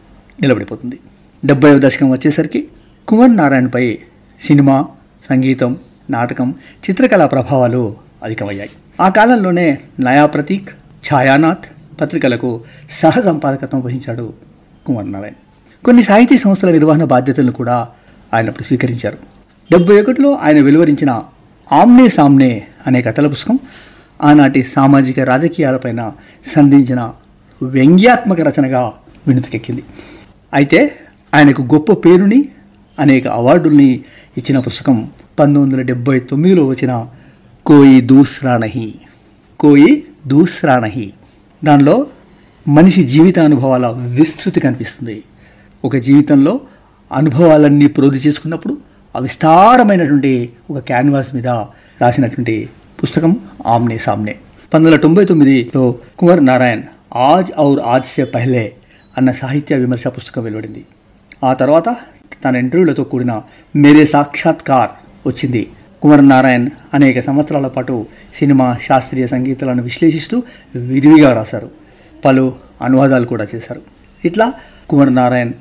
నిలబడిపోతుంది. 0.43 0.99
డెబ్బైవ 1.45 1.79
దశకం 1.79 2.11
వచ్చేసరికి 2.11 2.69
కుమార్ 3.09 3.37
నారాయణపై 3.37 3.99
సినిమా 4.41 4.87
సంగీతం 5.29 5.77
నాటకం 6.11 6.55
చిత్రకళా 6.91 7.27
ప్రభావాలు 7.27 7.97
అధికమయ్యాయి. 8.23 8.71
ఆ 9.01 9.09
కాలంలోనే 9.09 9.79
నయా 10.01 10.27
ప్రతీక్ 10.27 10.71
ఛాయానాథ్ 11.09 12.01
పత్రికలకు 12.01 12.61
సహ 12.91 13.21
సంపాదకత్వం 13.21 13.81
వహించాడు 13.81 14.33
కుమార్ 14.87 15.13
నారాయణ్. 15.13 15.52
కొన్ని 15.85 16.03
సాహితీ 16.03 16.37
సంస్థల 16.37 16.71
నిర్వహణ 16.71 17.05
బాధ్యతలను 17.05 17.53
కూడా 17.53 17.89
ఆయన 18.35 18.49
అప్పుడు 18.49 18.65
స్వీకరించారు. 18.65 19.19
డెబ్బై 19.73 20.03
ఒకటిలో 20.03 20.35
ఆయన 20.35 20.61
వెలువరించిన 20.61 21.23
ఆమ్నే 21.73 22.09
సామ్నే 22.09 22.67
అనే 22.87 23.03
కథల 23.03 23.27
పుస్తకం 23.27 23.59
ఆనాటి 24.23 24.63
సామాజిక 24.63 25.21
రాజకీయాలపైన 25.21 26.13
సంధించిన 26.45 27.13
వ్యంగ్యాత్మక 27.63 28.41
రచనగా 28.41 28.93
వినుతికెక్కింది. 29.29 29.85
అయితే 30.55 30.97
ఆయనకు 31.35 31.63
గొప్ప 31.63 31.93
పేరుని 31.93 32.49
అనేక 32.99 33.27
అవార్డుల్ని 33.27 34.01
ఇచ్చిన 34.39 34.59
పుస్తకం 34.59 35.11
పంతొమ్మిది 35.39 35.63
వందల 35.63 35.83
డెబ్బై 35.83 36.19
తొమ్మిదిలో 36.19 36.67
వచ్చిన 36.67 37.07
కోయి 37.67 38.01
దూస్రాణహి 38.01 38.95
కోయి 39.61 40.05
దూస్రానహి. 40.27 41.13
దానిలో 41.65 42.07
మనిషి 42.69 43.03
జీవితానుభవాల 43.03 43.87
విస్తృతి 43.87 44.61
కనిపిస్తుంది. 44.61 45.23
ఒక 45.85 45.97
జీవితంలో 45.97 46.61
అనుభవాలన్నీ 47.13 47.87
ప్రోధి 47.87 48.19
చేసుకున్నప్పుడు 48.19 48.79
ఆ 49.17 49.19
విస్తారమైనటువంటి 49.19 50.53
ఒక 50.71 50.79
క్యాన్వాస్ 50.79 51.35
మీద 51.35 51.49
రాసినటువంటి 52.01 52.69
పుస్తకం 53.03 53.37
ఆమ్నే 53.67 53.99
సామ్నే. 53.99 54.33
పంతొమ్మిది 54.33 54.95
వందల 54.95 55.03
తొంభై 55.03 55.25
తొమ్మిదిలో 55.25 55.95
కుమార్ 56.19 56.47
నారాయణ్ 56.47 56.83
ఆజ్ 57.17 57.59
ఔర్ 57.59 57.81
ఆజ్ 57.81 58.05
సే 58.05 58.25
పహలే 58.25 58.73
అన్న 59.19 59.33
సాహిత్య 59.33 59.77
విమర్శ 59.77 60.07
పుస్తకం 60.07 60.43
వెలువడింది. 60.43 60.87
ఆ 61.45 61.53
తర్వాత 61.53 61.97
తన 62.45 62.57
ఇంటర్వ్యూలతో 62.57 63.05
కూడిన 63.05 63.43
మేరే 63.77 64.05
సాక్షాత్కార్ 64.05 64.91
వచ్చింది. 65.27 65.71
కుమార్ 66.03 66.29
నారాయణ్ 66.29 66.67
అనేక 66.95 67.21
సంవత్సరాల 67.21 67.67
పాటు 67.67 68.07
సినిమా 68.35 68.77
శాస్త్రీయ 68.83 69.27
సంగీతాలను 69.27 69.83
విశ్లేషిస్తూ 69.83 70.43
విరివిగా 70.77 71.33
రాశారు. 71.33 71.71
పలు 72.25 72.53
అనువాదాలు 72.83 73.27
కూడా 73.27 73.47
చేశారు. 73.55 73.81
ఇట్లా 74.25 74.53
కుమార్ 74.89 75.15
నారాయణ్ 75.15 75.53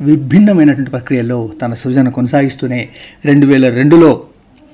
విభిన్నమైనటువంటి 0.00 0.90
ప్రక్రియలో 0.90 1.50
తన 1.62 1.74
సృజన 1.74 2.08
కొనసాగిస్తూనే 2.08 2.88
రెండు 3.24 3.46
వేల 3.46 3.74
రెండులో 3.74 4.22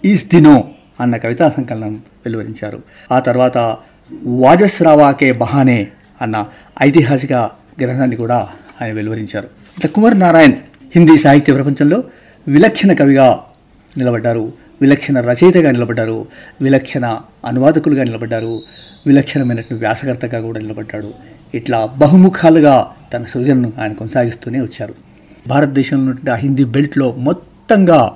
ఈస్ 0.04 0.26
దినో 0.35 0.64
అన్న 1.00 1.16
కవితా 1.16 1.50
సంకలనం 1.50 1.95
వెలువరించారు. 1.95 2.83
ఆ 3.12 3.19
తర్వాత 3.19 3.76
వాజస్రావాకే 4.25 5.33
బహానే 5.33 5.88
అన్న 6.23 6.47
ఐతిహాసిక 6.83 7.33
గ్రంథాన్ని 7.81 8.16
కూడా 8.16 8.49
ఆయన 8.83 8.93
వెలువరించారు. 8.93 9.47
ఇట్లా 9.47 9.90
కుమార్ 9.95 10.19
నారాయణ్ 10.19 10.52
హిందీ 10.95 11.16
సాహిత్య 11.16 11.52
ప్రపంచంలో 11.52 12.04
విలక్షణ 12.49 12.93
కవిగా 12.93 13.40
నిలబడ్డారు. 13.99 14.52
విలక్షణ 14.81 15.21
రచయితగా 15.21 15.71
నిలబడ్డారు. 15.71 16.26
విలక్షణ 16.61 17.19
అనువాదకులుగా 17.47 18.04
నిలబడ్డారు. 18.04 18.62
విలక్షణమైనటువంటి 19.07 19.85
వ్యాసకర్తగా 19.85 20.40
కూడా 20.40 20.61
నిలబడ్డాడు. 20.61 21.14
ఇట్లా 21.54 21.87
బహుముఖాలుగా 21.87 22.87
తన 23.12 23.25
సృజనను 23.25 23.73
ఆయన 23.81 23.93
కొనసాగిస్తూనే 23.93 24.61
వచ్చారు. 24.61 25.13
భారతదేశంలో 25.48 26.32
ఆ 26.32 26.36
హిందీ 26.36 26.64
బెల్ట్లో 26.64 27.12
మొత్తంగా 27.18 28.12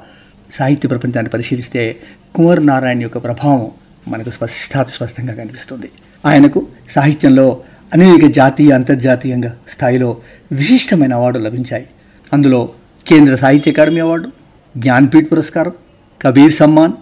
సాహిత్య 0.50 0.88
ప్రపంచాన్ని 0.88 1.30
పరిశీలిస్తే 1.30 1.96
కుమార్ 2.34 2.66
నారాయణ 2.66 3.02
యొక్క 3.02 3.18
ప్రభావం 3.24 3.70
మనకు 4.08 4.30
స్పష్టాత 4.30 4.88
స్పష్టంగా 4.88 5.34
కనిపిస్తుంది. 5.34 5.88
ఆయనకు 6.26 6.66
సాహిత్యంలో 6.88 7.60
అనేక 7.94 8.26
జాతీయ 8.26 8.72
అంతర్జాతీయంగా 8.72 9.52
స్థాయిలో 9.68 10.16
విశిష్టమైన 10.52 11.14
అవార్డులు 11.14 11.44
లభించాయి. 11.44 11.86
అందులో 12.32 12.60
కేంద్ర 13.06 13.34
సాహిత్య 13.34 13.72
అకాడమీ 13.72 14.00
అవార్డు 14.00 14.28
జ్ఞాన్పీఠ్ 14.76 15.30
పురస్కారం 15.32 15.72
కబీర్ 16.20 16.52
సమ్మాన్ 16.52 16.92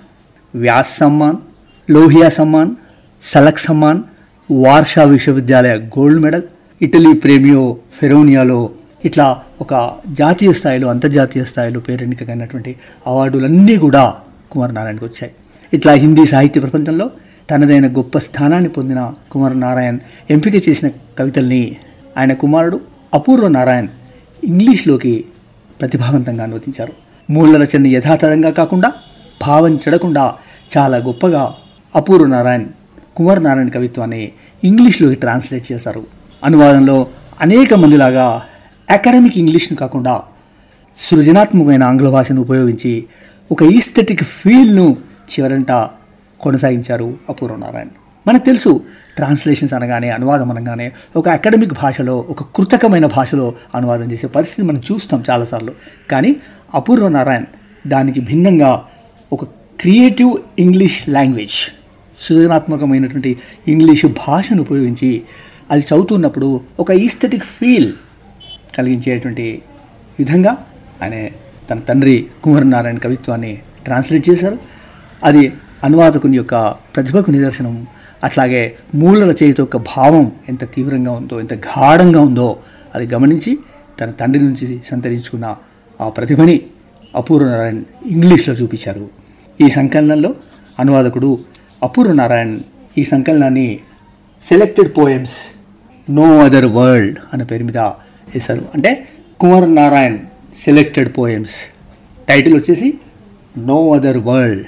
వ్యాస్ 0.54 0.98
సమ్మాన్ 0.98 1.36
లోహియా 1.90 2.28
సమ్మాన్ 2.28 2.70
సలక్ 3.22 3.58
సమ్మాన్ 3.58 4.00
వార్షా 4.50 5.04
విశ్వవిద్యాలయ 5.04 5.74
గోల్డ్ 5.76 6.22
మెడల్ 6.22 6.42
ఇటలీ 6.82 7.12
ప్రేమియో 7.12 7.76
ఫెరోనియాలో 7.92 8.70
ఇట్లా 9.06 9.26
ఒక 9.60 9.72
జాతీయ 10.12 10.52
స్థాయిలో 10.52 10.88
అంతర్జాతీయ 10.88 11.44
స్థాయిలో 11.44 11.80
పేరెన్నికైనటువంటి 11.80 12.76
అవార్డులన్నీ 13.06 13.76
కూడా 13.76 14.14
కుమార్ 14.50 14.74
నారాయణకు 14.74 15.04
వచ్చాయి. 15.04 15.32
ఇట్లా 15.72 15.92
హిందీ 15.92 16.24
సాహిత్య 16.24 16.60
ప్రపంచంలో 16.60 17.10
తనదైన 17.50 17.86
గొప్ప 17.86 18.18
స్థానాన్ని 18.18 18.68
పొందిన 18.68 19.12
కుమార్ 19.30 19.60
నారాయణ్ 19.60 19.98
ఎంపిక 20.30 20.68
చేసిన 20.68 20.88
కవితల్ని 21.18 21.76
ఆయన 22.18 22.32
కుమారుడు 22.32 22.80
అపూర్వ 23.14 23.48
నారాయణ్ 23.48 23.88
ఇంగ్లీష్లోకి 24.44 25.24
ప్రతిభావంతంగా 25.80 26.44
అనువదించారు. 26.44 26.92
మూల 27.30 27.62
రచనని 27.62 27.88
యథాతథంగా 27.88 28.50
కాకుండా 28.50 28.92
భావం 29.42 29.76
చెడకుండా 29.76 30.34
చాలా 30.78 30.96
గొప్పగా 30.96 31.54
అపూర్వ 31.96 32.26
నారాయణ్ 32.26 32.66
కుమార్ 33.16 33.44
నారాయణ 33.44 33.68
కవిత్వాన్ని 33.68 34.32
ఇంగ్లీష్లోకి 34.64 35.14
ట్రాన్స్లేట్ 35.14 35.72
చేశారు. 35.72 36.02
అనువాదంలో 36.44 37.06
అనేక 37.42 37.74
మందిలాగా 37.74 38.42
అకాడమిక్ 38.90 39.38
ఇంగ్లీష్ను 39.38 39.78
కాకుండా 39.78 40.22
సృజనాత్మకమైన 40.96 41.82
ఆంగ్ల 41.82 42.10
భాషను 42.10 42.40
ఉపయోగించి 42.40 43.04
ఒక 43.52 43.62
ఈస్థెటిక్ 43.62 44.22
ఫీల్ను 44.22 44.96
చివరంట 45.30 45.72
కొనసాగించారు 46.40 47.16
అపూర్వనారాయణ. 47.28 47.86
మనకు 48.26 48.44
తెలుసు 48.44 48.80
ట్రాన్స్లేషన్స్ 49.16 49.74
అనగానే 49.74 50.10
అనువాదం 50.10 50.50
అనగానే 50.50 50.92
ఒక 51.16 51.28
అకాడమిక్ 51.28 51.72
భాషలో 51.72 52.16
ఒక 52.16 52.42
కృతకమైన 52.42 53.06
భాషలో 53.06 53.54
అనువాదం 53.74 54.12
చేసే 54.12 54.26
పరిస్థితి 54.26 54.68
మనం 54.68 54.82
చూస్తాం 54.92 55.24
చాలాసార్లు. 55.30 55.72
కానీ 56.10 56.36
అపూర్వ 56.74 57.08
నారాయణ్ 57.08 57.46
దానికి 57.86 58.20
భిన్నంగా 58.20 58.84
ఒక 59.32 59.44
క్రియేటివ్ 59.80 60.36
ఇంగ్లీష్ 60.58 61.08
లాంగ్వేజ్ 61.08 61.56
సృజనాత్మకమైనటువంటి 62.18 63.38
ఇంగ్లీష్ 63.68 64.06
భాషను 64.06 64.62
ఉపయోగించి 64.62 65.22
అది 65.70 65.80
చదువుతున్నప్పుడు 65.80 66.60
ఒక 66.80 66.90
ఈస్థెటిక్ 66.90 67.44
ఫీల్ 67.44 67.92
కలిగించేటువంటి 68.74 69.62
విధంగా 70.18 70.56
ఆయన 71.02 71.28
తన 71.70 71.78
తండ్రి 71.78 72.26
కుమారనారాయణ 72.44 72.98
కవిత్వాన్ని 72.98 73.58
ట్రాన్స్లేట్ 73.84 74.30
చేశారు. 74.30 74.58
అది 75.24 75.52
అనువాదకుని 75.84 76.36
యొక్క 76.36 76.68
ప్రతిభకు 76.68 77.30
నిదర్శనం. 77.30 77.86
అట్లాగే 78.24 78.76
మూల 78.94 79.30
రచయిత 79.30 79.60
యొక్క 79.60 79.76
భావం 79.76 80.32
ఎంత 80.48 80.72
తీవ్రంగా 80.72 81.12
ఉందో 81.12 81.40
ఎంత 81.40 81.54
గాఢంగా 81.54 82.20
ఉందో 82.20 82.56
అది 82.94 83.14
గమనించి 83.14 83.58
తన 84.00 84.10
తండ్రి 84.10 84.42
నుంచి 84.42 84.80
సంతరించుకున్న 84.86 85.56
ఆ 86.00 86.08
ప్రతిభని 86.08 86.60
అపూర్వ 87.16 87.46
నారాయణ్ 87.46 87.84
ఇంగ్లీష్లో 88.06 88.54
చూపించారు. 88.54 89.08
ఈ 89.60 89.68
సంకలనంలో 89.68 90.34
అనువాదకుడు 90.80 91.38
అపూర్వ 91.82 92.12
నారాయణ్ 92.12 92.60
ఈ 92.98 93.04
సంకలనాన్ని 93.04 93.80
selected 94.40 94.98
poems 94.98 95.46
no 96.10 96.38
other 96.38 96.66
world 96.66 97.18
అనే 97.32 97.44
పేరు 97.44 97.64
మీద 97.64 97.78
వేశారు. 98.34 98.68
అంటే 98.74 99.08
Kumar 99.40 99.74
Narayan 99.74 100.18
selected 100.58 101.18
poems 101.18 101.64
title 102.28 102.54
వచ్చేసి 102.54 102.98
నో 103.58 103.94
అదర్ 103.94 104.18
వరల్డ్ 104.18 104.66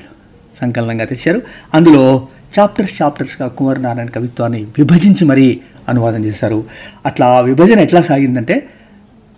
సంకలనంగా 0.56 1.04
తెచ్చారు. 1.04 1.42
అందులో 1.74 2.28
చాప్టర్స్ 2.58 3.02
చాప్టర్స్గా 3.02 3.48
కుమార్ 3.48 3.82
నారాయణ 3.82 4.08
కవిత్వాన్ని 4.08 4.64
విభజించి 4.64 5.24
మరీ 5.24 5.60
అనువాదం 5.88 6.24
చేశారు. 6.24 6.64
అట్లా 7.06 7.26
ఆ 7.26 7.40
విభజన 7.40 7.80
ఎట్లా 7.80 8.02
సాగిందంటే 8.02 8.68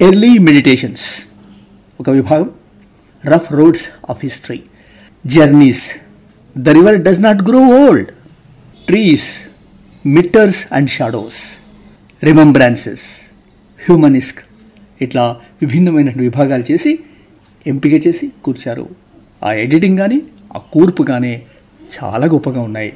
ఎర్లీ 0.01 0.39
మెడిటేషన్స్ 0.39 1.23
ఒక 2.01 2.11
విభాగం. 2.11 2.51
Rough 3.27 3.53
roads 3.53 3.91
of 4.11 4.19
history 4.23 4.63
journeys 5.27 5.97
the 6.59 6.69
river 6.69 7.01
does 7.01 7.21
not 7.21 7.43
grow 7.43 7.59
old 7.59 8.09
trees 8.87 9.41
matters 10.07 10.67
and 10.73 10.91
shadows 10.91 11.57
remembrances 12.25 13.21
humanistic. 13.89 14.39
ఇట్లా 15.03 15.37
విభిన్నమైన 15.63 16.11
విభాగాలు 16.17 16.73
చేసి 16.73 16.99
ఎంపిక 17.67 18.07
చేసి 18.07 18.33
కూర్చారు. 18.45 18.89
ఆ 19.45 19.53
ఎడిటింగ్ 19.53 19.99
కానీ 19.99 20.23
ఆ 20.57 20.59
కూర్పు 20.59 21.03
కానీ 21.03 21.43
చాలా 21.97 22.27
గొప్పగా 22.27 22.61
ఉన్నాయి. 22.61 22.93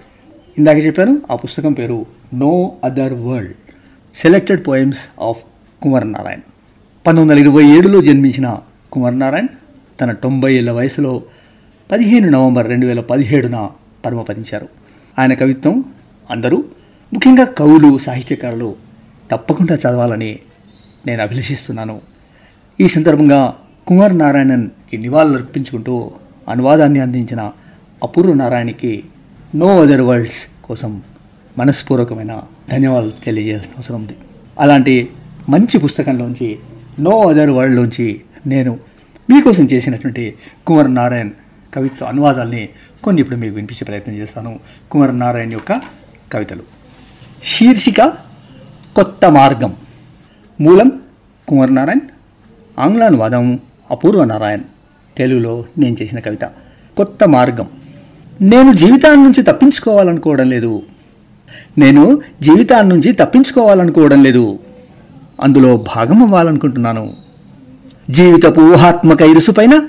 ఇందాక 0.58 0.76
చెప్పాను 0.76 1.22
ఆ 1.30 1.36
పుస్తకం 1.36 1.72
పేరు 1.72 2.06
no 2.34 2.72
other 2.84 3.12
world 3.12 3.54
selected 4.14 4.68
poems 4.68 5.08
of 5.20 5.42
Kumar 5.82 6.12
Narayan 6.12 6.40
పంతొమ్మిది 7.06 7.40
వందల 7.40 7.50
ఇరవై 7.50 7.78
ఏడులో 7.78 8.02
జన్మించిన 8.02 8.58
కుమార్ 8.92 9.18
నారాయణ్ 9.18 9.48
తన 10.00 10.12
తొంభై 10.12 10.54
ఏళ్ళ 10.54 10.70
వయసులో 10.70 11.22
పదిహేను 11.92 12.28
నవంబర్ 12.30 12.68
రెండు 12.68 12.86
వేల 12.86 13.00
పదిహేడున 13.00 13.70
పరమపదించారు. 14.06 14.68
ఆయన 15.18 15.34
కవిత్వం 15.34 15.84
అందరూ 16.30 16.64
ముఖ్యంగా 17.12 17.44
కవులు 17.44 17.98
సాహిత్యకారులు 17.98 18.74
తప్పకుండా 19.30 19.74
చదవాలని 19.74 20.38
నేను 21.06 21.22
అభిలషిస్తున్నాను. 21.22 22.00
ఈ 22.80 22.88
సందర్భంగా 22.88 23.54
కుమార్ 23.86 24.18
నారాయణన్కి 24.18 24.98
నివాళులు 24.98 25.34
అర్పించుకుంటూ 25.34 26.12
అనువాదాన్ని 26.48 27.00
అందించిన 27.00 27.52
అపూర్వ 28.02 28.34
నారాయణకి 28.34 29.04
నో 29.54 29.82
అదర్ 29.82 30.00
వరల్డ్స్ 30.00 30.46
కోసం 30.64 31.02
మనస్పూర్వకమైన 31.58 32.42
ధన్యవాదాలు 32.70 33.12
తెలియజేయాల్సిన 33.24 33.70
అవసరం 33.76 33.96
ఉంది. 33.96 34.16
అలాంటి 34.58 35.10
మంచి 35.48 35.78
పుస్తకంలోంచి 35.78 36.58
నో 37.00 37.28
అదర్ 37.28 37.50
వరల్డ్లోంచి 37.50 38.20
నేను 38.46 38.78
మీకోసం 39.30 39.64
చేసినటువంటి 39.64 40.34
కుమార్ 40.66 40.94
నారాయణ్ 40.94 41.30
కవిత్వ 41.74 42.06
అనువాదాల్ని 42.06 42.68
కొన్ని 43.04 43.22
ఇప్పుడు 43.22 43.36
మీకు 43.36 43.54
వినిపించే 43.54 43.84
ప్రయత్నం 43.84 44.14
చేస్తాను. 44.14 44.60
కుమార్ 44.90 45.18
నారాయణ్ 45.18 45.52
యొక్క 45.52 45.80
కవితలు. 46.32 46.62
శీర్షిక 47.42 48.00
కొత్త 48.96 49.30
మార్గం. 49.30 49.74
మూలం 50.60 50.92
కుమార్ 51.48 51.74
నారాయణ్ 51.74 52.00
ఆంగ్లానువాదం 52.80 53.58
అపూర్వ 53.90 54.24
నారాయణ్. 54.24 54.60
తెలుగులో 55.16 55.64
నేను 55.78 55.96
చేసిన 56.02 56.18
కవిత. 56.18 56.44
కొత్త 56.96 57.28
మార్గం. 57.28 57.66
నేను 58.42 58.72
జీవితాన్ని 58.72 59.24
నుంచి 59.24 59.42
తప్పించుకోవాలనుకోవడం 59.42 60.50
లేదు. 60.50 60.82
నేను 61.78 62.18
జీవితాన్ని 62.42 62.94
నుంచి 62.94 63.12
తప్పించుకోవాలనుకోవడం 63.12 64.24
లేదు. 64.24 64.58
అందులో 65.40 65.76
భాగం 65.76 66.22
అవ్వాలనుకుంటున్నాను. 66.22 67.12
జీవితపు 68.10 68.60
ఊహాత్మక 68.60 69.22
ఇరుసుపైన 69.22 69.88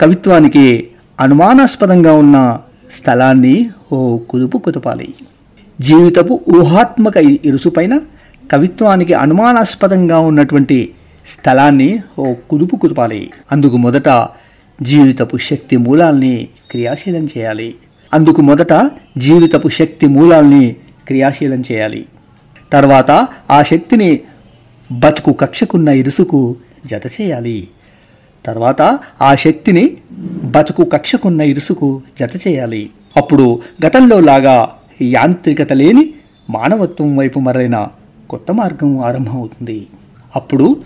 కవిత్వానికి 0.00 0.88
అనుమానాస్పదంగా 1.20 2.12
ఉన్న 2.12 2.60
స్థలాన్ని 2.90 3.70
ఓ 3.92 4.18
కుదుపు 4.18 4.58
కుదపాలి. 4.58 5.14
జీవితపు 5.80 6.40
ఊహాత్మక 6.56 7.16
ఇరుసుపైన 7.16 8.00
కవిత్వానికి 8.50 9.14
అనుమానాస్పదంగా 9.14 10.18
ఉన్నటువంటి 10.18 10.92
స్థలాన్ని 11.26 12.02
ఓ 12.18 12.34
కుదుపు 12.50 12.76
కుదపాలి. 12.76 13.30
అందుకు 13.52 13.76
మొదట 13.76 14.28
జీవితపు 14.82 15.36
శక్తి 15.36 15.76
మూలాల్ని 15.76 16.48
క్రియాశీలం 16.70 17.24
చేయాలి. 17.24 17.74
అందుకు 18.14 18.40
మొదట 18.40 18.90
జీవితపు 19.18 19.68
శక్తి 19.68 20.06
మూలాల్ని 20.06 20.76
క్రియాశీలం 21.06 21.62
చేయాలి. 21.72 22.06
తర్వాత 22.72 23.28
ఆ 23.50 23.62
శక్తిని 23.62 24.20
బతుకు 24.92 25.32
కక్షకున్న 25.32 25.88
ఇరుసుకు 25.88 26.56
జత 26.86 27.02
చేయాలి. 27.20 27.68
తర్వాత 28.44 28.98
ఆ 29.22 29.34
శక్తిని 29.34 29.96
బతుకు 30.44 30.84
కక్షకున్న 30.84 31.40
ఇరుసుకు 31.40 32.02
జత 32.18 32.48
చేయాలి. 32.48 32.90
అప్పుడు 33.16 33.60
గతంలో 33.86 34.20
లాగా 34.20 34.72
యాంత్రికత 35.02 35.72
లేని 35.72 36.14
మానవత్వం 36.50 37.16
వైపు 37.16 37.40
మరైన 37.40 37.88
కొత్త 38.32 38.52
మార్గం 38.52 38.98
ఆరంభమవుతుంది. 38.98 39.86
అప్పుడు 40.36 40.76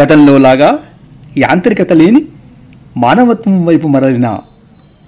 గతంలో 0.00 0.38
లాగా 0.38 0.78
యాంత్రికత 1.38 1.92
లేని 1.92 2.24
మానవత్వం 2.96 3.66
వైపు 3.66 3.88
మరలిన 3.88 4.38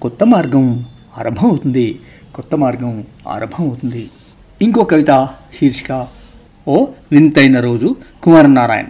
కొత్త 0.01 0.23
మార్గం 0.23 0.85
ఆరంభమవుతుంది. 1.17 1.99
కొత్త 2.35 2.55
మార్గం 2.55 3.03
ఆరంభమవుతుంది. 3.27 4.09
ఇంకో 4.61 4.83
కవిత 4.83 5.29
శీర్షిక 5.59 6.07
ఓ 6.67 6.85
వింతైన 7.11 7.59
రోజు 7.59 7.95
కుమార్ 8.23 8.53
నారాయణ్. 8.53 8.87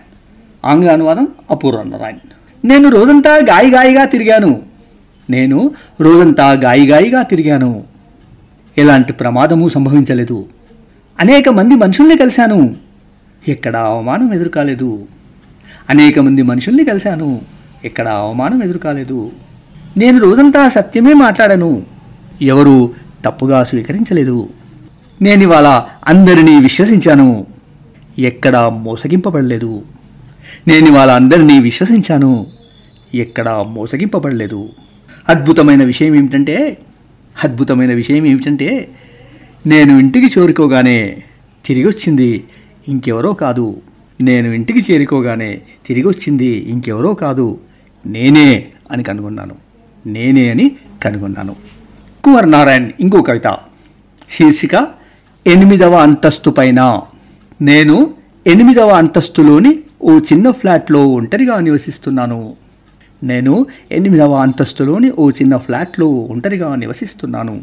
ఆంగ్ల 0.66 0.92
అనువాదం 0.92 1.28
అపూర్వ 1.52 1.84
నారాయణ్. 1.84 2.20
నేను 2.66 2.90
రోజంతా 2.90 3.36
గాయి 3.36 3.72
గాయిగా 3.72 4.06
తిరిగాను. 4.06 4.62
నేను 5.30 5.72
రోజంతా 6.02 6.52
గాయి 6.52 6.88
గాయిగా 6.88 7.22
తిరిగాను. 7.22 7.84
ఎలాంటి 8.78 9.14
ప్రమాదము 9.14 9.70
సంభవించలేదు. 9.70 10.46
అనేక 11.20 11.50
మంది 11.50 11.76
మనుషుల్ని 11.76 12.18
కలిశాను. 12.18 12.91
ఎక్కడ 13.48 13.78
అవమానం 13.78 14.34
ఎదురుకాలేదు. 14.34 15.08
అనేక 15.90 16.20
మంది 16.20 16.42
మనుషుల్ని 16.42 16.86
కలిశాను. 16.86 17.42
ఎక్కడ 17.86 18.08
అవమానం 18.08 18.64
ఎదురుకాలేదు. 18.64 19.32
నేను 19.98 20.20
రోజంతా 20.20 20.68
సత్యమే 20.68 21.14
మాట్లాడాను. 21.14 21.84
ఎవరు 22.42 22.94
తప్పుగా 23.26 23.64
స్వీకరించలేదు. 23.64 24.50
నేను 25.22 25.42
ఇవాళ 25.42 25.84
అందరినీ 26.08 26.60
విశ్వసించాను. 26.60 27.46
ఎక్కడ 28.20 28.58
మోసగింపబడలేదు. 28.58 29.82
నేను 30.68 30.88
ఇవాళ 30.88 31.12
అందరినీ 31.12 31.60
విశ్వసించాను. 31.60 32.48
ఎక్కడ 33.16 33.50
మోసగింపబడలేదు. 33.50 34.70
అద్భుతమైన 35.30 35.84
విషయం 35.84 36.16
ఏమిటంటే 36.16 36.78
అద్భుతమైన 37.44 37.94
విషయం 37.94 38.26
ఏమిటంటే 38.26 38.90
నేను 39.68 40.00
ఇంటికి 40.00 40.40
చేరుకోగానే 40.40 41.24
తిరిగి 41.66 41.88
వచ్చింది 41.88 42.44
ఇంకెవరో 42.88 43.34
కాదు. 43.34 43.82
నేను 44.22 44.48
ఇంటికి 44.48 44.94
చేరుకోగానే 44.94 45.62
తిరిగి 45.86 46.08
వచ్చింది 46.08 46.46
ఇంకెవరో 46.46 47.14
కాదు. 47.14 47.60
నేనే 48.06 48.68
అని 48.92 49.04
కనుగొన్నాను. 49.04 49.56
నేనే 50.06 50.50
అని 50.50 50.72
కనుగొన్నాను. 51.04 51.56
కుమార్ 52.24 52.52
నారాయణ్ 52.52 52.92
ఇంకో 53.00 53.22
కవిత. 53.22 53.58
శీర్షిక 54.30 54.88
ఎనిమిదవ 55.48 55.96
అంతస్తు 55.96 56.50
పైన. 56.50 57.02
నేను 57.62 58.14
ఎనిమిదవ 58.48 58.90
అంతస్తులోని 58.90 59.80
ఓ 60.02 60.18
చిన్న 60.18 60.52
ఫ్లాట్లో 60.52 61.08
ఒంటరిగా 61.08 61.60
నివసిస్తున్నాను. 61.60 62.56
నేను 63.24 63.66
ఎనిమిదవ 63.92 64.34
అంతస్తులోని 64.34 65.12
ఓ 65.12 65.30
చిన్న 65.30 65.58
ఫ్లాట్లో 65.58 66.08
ఒంటరిగా 66.08 66.76
నివసిస్తున్నాను. 66.76 67.62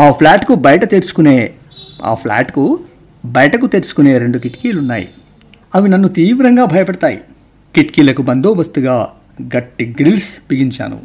ఆ 0.00 0.10
ఫ్లాట్కు 0.10 0.54
బయట 0.54 0.84
తెరుచుకునే 0.84 1.50
ఆ 2.04 2.14
ఫ్లాట్కు 2.14 2.80
బయటకు 3.24 3.66
తెరుచుకునే 3.66 4.18
రెండు 4.18 4.38
కిటికీలు 4.38 4.78
ఉన్నాయి 4.78 5.08
అవి 5.74 5.88
నన్ను 5.88 6.08
తీవ్రంగా 6.08 6.64
భయపెడతాయి. 6.64 7.20
కిటికీలకు 7.74 8.22
బందోబస్తుగా 8.22 9.08
గట్టి 9.56 9.96
గ్రిల్స్ 10.00 10.38
బిగించాను. 10.50 11.00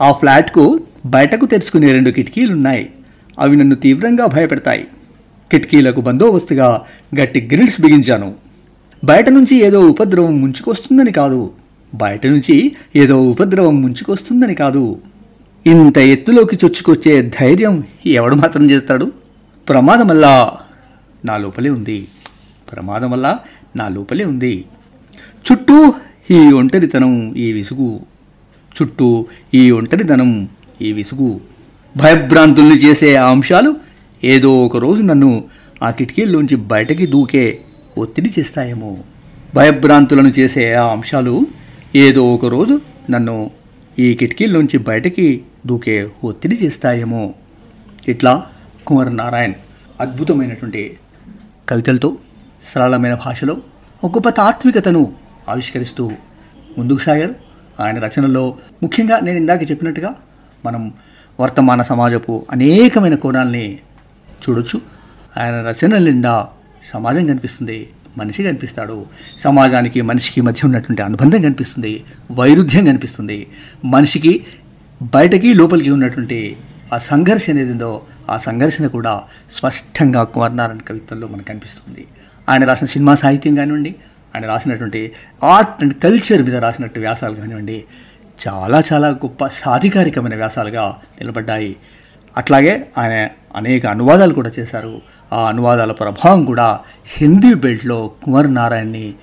ఆ 0.00 0.12
ఫ్లాట్కు 0.12 0.80
బయటకు 1.06 1.46
తెరుచుకునే 1.46 1.92
రెండు 1.92 2.10
కిటికీలున్నాయి. 2.10 2.90
అవి 3.38 3.56
నన్ను 3.56 3.76
తీవ్రంగా 3.76 4.26
భయపెడతాయి. 4.26 4.86
కిటికీలకు 5.50 6.00
బందోబస్తుగా 6.00 6.82
గట్టి 7.20 7.48
గ్రిల్స్ 7.52 7.80
బిగించాను. 7.80 8.34
బయట 9.04 9.28
నుంచి 9.28 9.56
ఏదో 9.56 9.80
ఉపద్రవం 9.80 10.40
ముంచుకొస్తుందని 10.40 11.12
కాదు. 11.12 11.50
బయట 11.94 12.26
నుంచి 12.26 12.76
ఏదో 12.96 13.22
ఉపద్రవం 13.22 13.82
ముంచుకొస్తుందని 13.82 14.54
కాదు. 14.54 15.00
ఇంత 15.66 15.98
ఎత్తులోకి 15.98 16.56
చొచ్చుకొచ్చే 16.64 17.22
ధైర్యం 17.22 17.84
ఎవడు 18.06 18.34
మాత్రం 18.34 18.70
చేస్తాడు? 18.70 19.12
ప్రమాదమల్లా 19.68 20.56
లోపలే 21.36 21.70
ఉంది. 21.70 22.08
ప్రమాదం 22.72 23.10
వల్ల 23.10 23.38
నా 23.76 23.88
లోపలే 23.88 24.24
ఉంది. 24.24 24.64
చుట్టూ 25.52 25.94
ఈ 26.30 26.52
ఒంటరితనం 26.52 27.34
ఈ 27.34 27.52
విసుగు. 27.52 28.00
చుట్టూ 28.82 29.26
ఈ 29.54 29.70
ఒంటరితనం 29.70 30.48
ఈ 30.82 30.92
విసుగు. 30.92 31.40
భయభ్రాంతుల్ని 31.96 32.74
చేసే 32.74 33.14
ఆ 33.14 33.30
అంశాలు 33.30 33.76
ఏదో 34.24 34.64
ఒక 34.64 34.76
రోజు 34.76 35.02
నన్ను 35.02 35.44
ఆ 35.82 35.90
కిటికీల్లోంచి 35.90 36.56
బయటకి 36.56 37.06
దూకే 37.06 37.58
ఒత్తిడి 37.98 38.30
చేస్తాయేమో. 38.38 38.96
భయభ్రాంతులను 39.54 40.28
చేసే 40.28 40.72
ఆ 40.72 40.92
అంశాలు 40.92 41.46
ఏదో 41.94 42.34
ఒక 42.34 42.44
రోజు 42.44 42.80
నన్ను 43.10 43.50
ఈ 43.98 44.14
కిటికీల్లోంచి 44.14 44.78
బయటకి 44.78 45.42
దూకే 45.66 46.08
ఒత్తిడి 46.24 46.56
చేస్తాయేమో. 46.62 47.34
ఇట్లా 48.08 48.46
కుమార్ 48.86 49.16
నారాయణ్ 49.16 49.54
అద్భుతమైనటువంటి 50.00 50.96
కవితలతో 51.68 52.16
సరళమైన 52.62 53.14
భాషలో 53.14 53.56
ఒక 54.04 54.12
గొప్ప 54.12 54.28
తాత్వికతను 54.28 55.12
ఆవిష్కరిస్తూ 55.48 56.10
ముందుకు 56.78 56.98
సాగారు. 56.98 57.34
ఆయన 57.82 57.98
రచనల్లో 57.98 58.56
ముఖ్యంగా 58.82 59.20
నేను 59.20 59.36
ఇందాక 59.36 59.70
చెప్పినట్టుగా 59.70 60.14
మనం 60.64 60.94
వర్తమాన 61.40 61.82
సమాజపు 61.82 62.46
అనేకమైన 62.50 63.14
కోణాలని 63.14 63.78
చూడొచ్చు. 64.42 64.80
ఆయన 65.40 65.54
రచనల 65.54 65.98
నిండా 65.98 66.48
సమాజం 66.84 67.26
కనిపిస్తుంది 67.26 67.88
మనిషి 68.18 68.42
కనిపిస్తాడు. 68.42 69.06
సమాజానికి 69.38 70.00
మనిషికి 70.00 70.40
మధ్య 70.40 70.60
ఉన్నటువంటి 70.64 71.02
అనుబంధం 71.02 71.42
కనిపిస్తుంది 71.42 72.04
వైరుధ్యం 72.30 72.84
కనిపిస్తుంది. 72.84 73.46
మనిషికి 73.84 74.46
బయటకి 75.02 75.54
లోపలికి 75.54 75.90
ఉన్నటువంటి 75.90 76.56
ఆ 76.94 76.96
సంఘర్షణ 76.96 77.58
ఏదిందో 77.58 78.02
ఆ 78.30 78.38
సంఘర్షణ 78.38 78.86
కూడా 78.86 79.22
స్పష్టంగా 79.50 80.24
కుమార్నారాయణ 80.24 80.78
కవిత్వంలో 80.78 81.28
మనకు 81.28 81.44
కనిపిస్తుంది. 81.44 82.06
ఆయన 82.48 82.64
రాసిన 82.64 82.86
సినిమా 82.86 83.14
సాహిత్యం 83.14 83.54
కానివ్వండి 83.54 83.94
ఆయన 84.34 84.46
రాసినటువంటి 84.46 85.12
ఆర్ట్ 85.44 85.82
అండ్ 85.82 85.94
కల్చర్ 85.94 86.42
మీద 86.42 86.56
రాసినట్టు 86.56 87.00
వ్యాసాలు 87.00 87.34
కానివ్వండి 87.34 87.84
చాలా 88.48 88.82
చాలా 88.92 89.08
గొప్ప 89.08 89.46
సాధికారికమైన 89.46 90.36
వ్యాసాలుగా 90.36 90.96
నిలబడ్డాయి. 91.20 91.76
అట్లాగే 92.36 92.88
ఆయన 92.98 93.28
అనేక 93.56 93.86
అనువాదాలు 93.86 94.34
కూడా 94.34 94.50
చేశారు. 94.58 95.02
ఆ 95.32 95.48
అనువాదాల 95.48 95.92
ప్రభావం 95.92 96.44
కూడా 96.44 96.80
హిందీ 97.06 97.54
బెల్ట్లో 97.54 98.10
కుమార్ 98.22 98.54
నారాయణ్ని 98.54 99.14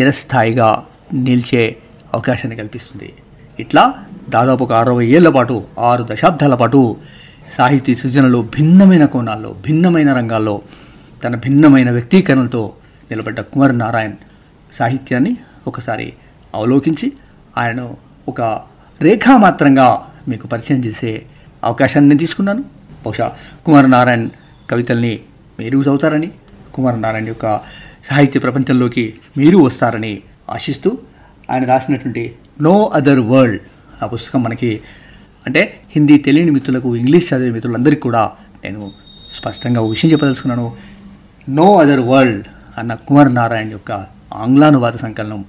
చిరస్థాయిగా 0.00 0.84
నిలిచే 1.12 1.76
అవకాశాన్ని 2.14 2.56
కల్పిస్తుంది. 2.56 3.12
ఇట్లా 3.60 3.94
దాదాపు 4.28 4.64
ఒక 4.64 4.72
అరవై 4.72 5.06
ఏళ్ళ 5.06 5.28
పాటు 5.28 5.64
ఆరు 5.78 6.08
దశాబ్దాల 6.10 6.54
పాటు 6.54 6.96
సాహితీ 7.46 7.94
సృజనలో 7.94 8.42
భిన్నమైన 8.42 9.04
కోణాల్లో 9.06 9.52
భిన్నమైన 9.52 10.12
రంగాల్లో 10.12 10.62
తన 11.24 11.36
భిన్నమైన 11.36 11.90
వ్యక్తీకరణలతో 11.90 12.74
నిలబడ్డ 13.10 13.40
కుమార్ 13.40 13.78
నారాయణ్ 13.78 14.14
సాహిత్యాన్ని 14.72 15.36
ఒకసారి 15.66 16.12
అవలోకించి 16.54 17.12
ఆయనను 17.56 17.96
ఒక 18.28 18.40
రేఖామాత్రంగా 19.00 20.06
మీకు 20.28 20.46
పరిచయం 20.46 20.80
చేసే 20.80 21.26
అవకాశాన్ని 21.64 22.08
నేను 22.08 22.18
తీసుకున్నాను. 22.18 22.64
బహుశా 23.04 23.32
కుమార్ 23.62 23.90
నారాయణ్ 23.90 24.30
కవితల్ని 24.70 25.20
మీరు 25.60 25.78
చదువుతారని 25.78 26.30
కుమార్ 26.74 27.02
నారాయణ 27.02 27.28
యొక్క 27.28 27.60
సాహిత్య 28.04 28.40
ప్రపంచంలోకి 28.40 29.14
మీరు 29.36 29.58
వస్తారని 29.58 30.22
ఆశిస్తూ 30.50 30.98
ఆయన 31.50 31.64
రాసినటువంటి 31.64 32.34
నో 32.60 32.90
అదర్ 32.94 33.20
వరల్డ్ 33.20 33.60
ఆ 34.02 34.06
పుస్తకం 34.06 34.42
మనకి 34.42 34.80
అంటే 35.46 35.80
హిందీ 35.90 36.18
తెలియని 36.18 36.50
మిత్రులకు 36.50 36.96
ఇంగ్లీష్ 36.96 37.34
చదివే 37.34 37.50
మిత్రులందరికీ 37.50 38.00
కూడా 38.00 38.32
నేను 38.64 38.90
స్పష్టంగా 39.30 39.80
ఒక 39.80 39.90
విషయం 39.90 40.12
చెప్పదలుచుకున్నాను. 40.12 40.76
నో 41.48 41.78
అదర్ 41.78 42.00
వరల్డ్ 42.00 42.44
అన్న 42.78 42.94
కుమార్ 42.94 43.34
నారాయణ 43.34 43.70
యొక్క 43.70 43.92
ఆంగ్లానువాద 44.34 44.92
సంకలనం 44.92 45.44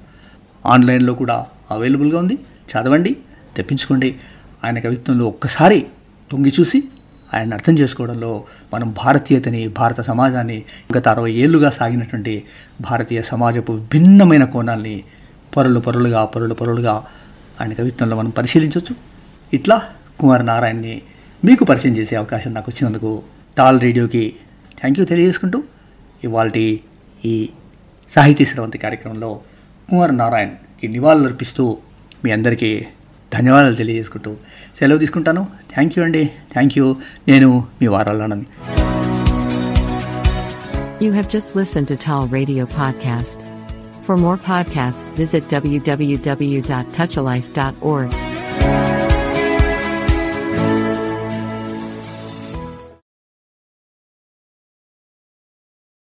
ఆన్లైన్లో 0.65 1.13
కూడా 1.13 1.45
అవైలబుల్గా 1.71 2.19
ఉంది. 2.19 2.37
చదవండి 2.71 3.15
తెప్పించుకోండి. 3.57 4.15
ఆయన 4.63 4.79
కవిత్వంలో 4.79 5.25
ఒక్కసారి 5.25 5.85
తొంగి 6.31 6.51
చూసి 6.59 6.83
ఆయన 7.33 7.53
అర్థం 7.53 7.73
చేసుకోవడంలో 7.73 8.43
మనం 8.73 8.95
భారతీయతని 9.05 9.67
భారత 9.67 10.01
సమాజాన్ని 10.01 10.63
గత 10.97 11.07
అరవై 11.07 11.31
ఏళ్ళుగా 11.31 11.69
సాగినటువంటి 11.69 12.43
భారతీయ 12.81 13.21
సమాజపు 13.21 13.79
భిన్నమైన 13.93 14.43
కోణాల్ని 14.43 15.03
పొరలు 15.57 15.79
పొరలుగా 15.79 16.25
పొరలు 16.25 16.53
పొరలుగా 16.53 17.05
ఆయన 17.61 17.73
కవిత్వంలో 17.73 18.17
మనం 18.17 18.29
పరిశీలించవచ్చు. 18.29 19.12
ఇట్లా 19.53 19.89
కుమార్ 20.19 20.45
నారాయణ్ని 20.45 21.01
మీకు 21.43 21.63
పరిచయం 21.69 21.95
చేసే 21.99 22.15
అవకాశం 22.15 22.53
నాకు 22.53 22.71
వచ్చినందుకు 22.71 23.23
టాల్ 23.57 23.81
రేడియోకి 23.81 24.33
థ్యాంక్ 24.77 24.99
యూ 24.99 25.05
తెలియజేసుకుంటూ 25.05 25.63
ఇవాళ 26.23 26.51
ఈ 27.23 27.49
సాహితీ 28.09 28.45
స్రవంతి 28.45 28.77
కార్యక్రమంలో 28.77 29.41
కుమార్ 29.89 30.17
నారాయణ్కి 30.17 30.87
నివాళులు 30.87 31.27
అర్పిస్తూ 31.27 31.77
మీ 32.25 32.31
అందరికీ 32.31 32.85
ధన్యవాదాలు 33.31 33.75
తెలియజేసుకుంటూ 33.75 34.37
సెలవు 34.75 34.99
తీసుకుంటాను 34.99 35.47
థ్యాంక్ 35.73 35.97
యూ 35.97 36.03
అండి 36.03 36.31
థ్యాంక్ 36.53 36.79
యూ 36.79 36.95
నేను 37.27 37.67
మీ 37.81 37.87
Varalanand 37.95 38.45
You 40.99 41.11
have 41.11 41.27
just 41.27 41.53
listened 41.53 41.89
to 41.89 41.97
Tall 41.97 42.29
Radio 42.29 42.65
Podcast. 42.73 43.41
For 44.03 44.15
more 44.17 44.37
podcasts, 44.45 45.03
visit 45.15 45.43
www.touchalife.org. 45.53 48.32